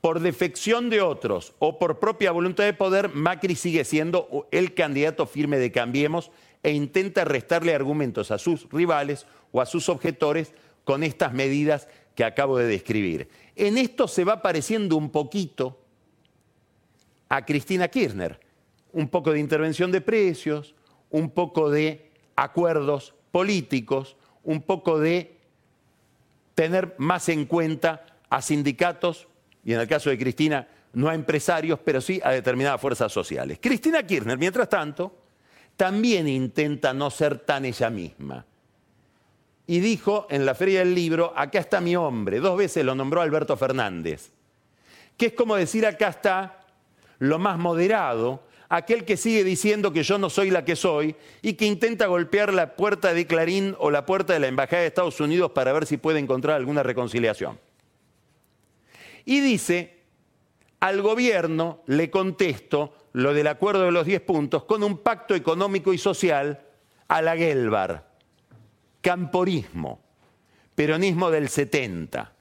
por 0.00 0.20
defección 0.20 0.90
de 0.90 1.00
otros 1.00 1.52
o 1.58 1.80
por 1.80 1.98
propia 1.98 2.30
voluntad 2.30 2.62
de 2.62 2.72
poder, 2.72 3.08
Macri 3.08 3.56
sigue 3.56 3.84
siendo 3.84 4.46
el 4.52 4.74
candidato 4.74 5.26
firme 5.26 5.58
de 5.58 5.72
Cambiemos 5.72 6.30
e 6.62 6.70
intenta 6.70 7.24
restarle 7.24 7.74
argumentos 7.74 8.30
a 8.30 8.38
sus 8.38 8.70
rivales 8.70 9.26
o 9.50 9.60
a 9.60 9.66
sus 9.66 9.88
objetores 9.88 10.54
con 10.84 11.02
estas 11.02 11.32
medidas 11.32 11.88
que 12.14 12.22
acabo 12.22 12.58
de 12.58 12.68
describir. 12.68 13.28
En 13.56 13.76
esto 13.76 14.06
se 14.06 14.22
va 14.22 14.40
pareciendo 14.40 14.96
un 14.96 15.10
poquito 15.10 15.80
a 17.28 17.44
Cristina 17.44 17.88
Kirchner, 17.88 18.38
un 18.92 19.08
poco 19.08 19.32
de 19.32 19.40
intervención 19.40 19.90
de 19.90 20.00
precios, 20.00 20.76
un 21.10 21.30
poco 21.30 21.70
de 21.70 22.12
acuerdos 22.36 23.15
políticos, 23.36 24.16
un 24.44 24.62
poco 24.62 24.98
de 24.98 25.36
tener 26.54 26.94
más 26.96 27.28
en 27.28 27.44
cuenta 27.44 28.06
a 28.30 28.40
sindicatos, 28.40 29.28
y 29.62 29.74
en 29.74 29.80
el 29.80 29.86
caso 29.86 30.08
de 30.08 30.16
Cristina, 30.16 30.66
no 30.94 31.10
a 31.10 31.14
empresarios, 31.14 31.78
pero 31.84 32.00
sí 32.00 32.18
a 32.24 32.30
determinadas 32.30 32.80
fuerzas 32.80 33.12
sociales. 33.12 33.58
Cristina 33.60 34.02
Kirchner, 34.04 34.38
mientras 34.38 34.70
tanto, 34.70 35.14
también 35.76 36.26
intenta 36.26 36.94
no 36.94 37.10
ser 37.10 37.40
tan 37.40 37.66
ella 37.66 37.90
misma. 37.90 38.46
Y 39.66 39.80
dijo 39.80 40.26
en 40.30 40.46
la 40.46 40.54
Feria 40.54 40.78
del 40.78 40.94
Libro, 40.94 41.34
acá 41.36 41.58
está 41.58 41.82
mi 41.82 41.94
hombre, 41.94 42.40
dos 42.40 42.56
veces 42.56 42.86
lo 42.86 42.94
nombró 42.94 43.20
Alberto 43.20 43.54
Fernández, 43.58 44.30
que 45.18 45.26
es 45.26 45.32
como 45.34 45.56
decir, 45.56 45.84
acá 45.84 46.08
está 46.08 46.64
lo 47.18 47.38
más 47.38 47.58
moderado, 47.58 48.44
aquel 48.68 49.04
que 49.04 49.16
sigue 49.16 49.44
diciendo 49.44 49.92
que 49.92 50.02
yo 50.02 50.18
no 50.18 50.30
soy 50.30 50.50
la 50.50 50.64
que 50.64 50.76
soy 50.76 51.16
y 51.42 51.54
que 51.54 51.66
intenta 51.66 52.06
golpear 52.06 52.52
la 52.52 52.76
puerta 52.76 53.14
de 53.14 53.26
Clarín 53.26 53.76
o 53.78 53.90
la 53.90 54.06
puerta 54.06 54.32
de 54.32 54.40
la 54.40 54.48
Embajada 54.48 54.82
de 54.82 54.88
Estados 54.88 55.20
Unidos 55.20 55.52
para 55.52 55.72
ver 55.72 55.86
si 55.86 55.96
puede 55.96 56.18
encontrar 56.18 56.56
alguna 56.56 56.82
reconciliación. 56.82 57.58
Y 59.24 59.40
dice, 59.40 60.04
al 60.80 61.02
gobierno 61.02 61.82
le 61.86 62.10
contesto 62.10 62.94
lo 63.12 63.32
del 63.32 63.46
acuerdo 63.46 63.84
de 63.84 63.92
los 63.92 64.06
10 64.06 64.20
puntos 64.22 64.64
con 64.64 64.82
un 64.82 64.98
pacto 64.98 65.34
económico 65.34 65.92
y 65.92 65.98
social 65.98 66.60
a 67.08 67.22
la 67.22 67.36
Gelbar, 67.36 68.08
camporismo, 69.00 70.00
peronismo 70.74 71.30
del 71.30 71.48
70. 71.48 72.32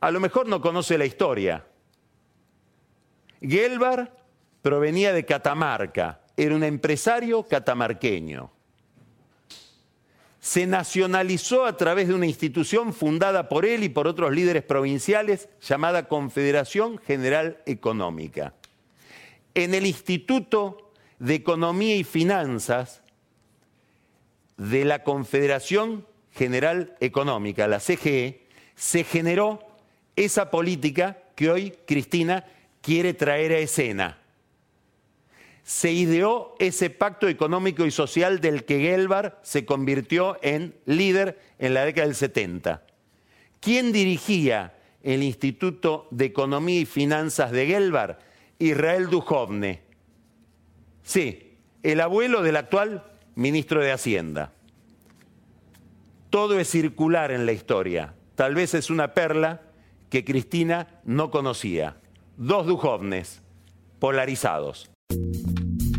A 0.00 0.10
lo 0.10 0.20
mejor 0.20 0.46
no 0.48 0.60
conoce 0.60 0.96
la 0.96 1.04
historia. 1.04 1.66
Gelbar 3.42 4.19
provenía 4.62 5.12
de 5.12 5.24
Catamarca, 5.24 6.20
era 6.36 6.54
un 6.54 6.64
empresario 6.64 7.42
catamarqueño 7.42 8.50
se 10.40 10.66
nacionalizó 10.66 11.66
a 11.66 11.76
través 11.76 12.08
de 12.08 12.14
una 12.14 12.26
institución 12.26 12.94
fundada 12.94 13.48
por 13.48 13.66
él 13.66 13.84
y 13.84 13.90
por 13.90 14.08
otros 14.08 14.32
líderes 14.32 14.62
provinciales 14.62 15.50
llamada 15.60 16.08
Confederación 16.08 16.98
General 16.98 17.58
Económica. 17.66 18.54
En 19.54 19.74
el 19.74 19.86
Instituto 19.86 20.92
de 21.18 21.34
Economía 21.34 21.94
y 21.96 22.04
Finanzas 22.04 23.02
de 24.56 24.86
la 24.86 25.04
Confederación 25.04 26.06
General 26.32 26.96
Económica, 27.00 27.68
la 27.68 27.78
CGE, 27.78 28.46
se 28.74 29.04
generó 29.04 29.60
esa 30.16 30.50
política 30.50 31.18
que 31.34 31.50
hoy 31.50 31.74
Cristina 31.86 32.46
quiere 32.80 33.12
traer 33.12 33.52
a 33.52 33.58
escena 33.58 34.19
se 35.70 35.92
ideó 35.92 36.56
ese 36.58 36.90
pacto 36.90 37.28
económico 37.28 37.86
y 37.86 37.92
social 37.92 38.40
del 38.40 38.64
que 38.64 38.80
Gelbar 38.80 39.38
se 39.44 39.64
convirtió 39.64 40.36
en 40.42 40.74
líder 40.84 41.38
en 41.60 41.74
la 41.74 41.84
década 41.84 42.08
del 42.08 42.16
70. 42.16 42.84
¿Quién 43.60 43.92
dirigía 43.92 44.74
el 45.04 45.22
Instituto 45.22 46.08
de 46.10 46.24
Economía 46.24 46.80
y 46.80 46.86
Finanzas 46.86 47.52
de 47.52 47.68
Gelbar? 47.68 48.18
Israel 48.58 49.10
Duhovne. 49.10 49.82
Sí, 51.04 51.56
el 51.84 52.00
abuelo 52.00 52.42
del 52.42 52.56
actual 52.56 53.04
ministro 53.36 53.80
de 53.80 53.92
Hacienda. 53.92 54.52
Todo 56.30 56.58
es 56.58 56.68
circular 56.68 57.30
en 57.30 57.46
la 57.46 57.52
historia. 57.52 58.16
Tal 58.34 58.56
vez 58.56 58.74
es 58.74 58.90
una 58.90 59.14
perla 59.14 59.62
que 60.08 60.24
Cristina 60.24 61.00
no 61.04 61.30
conocía. 61.30 62.00
Dos 62.36 62.66
Duhovnes 62.66 63.40
polarizados. 64.00 64.90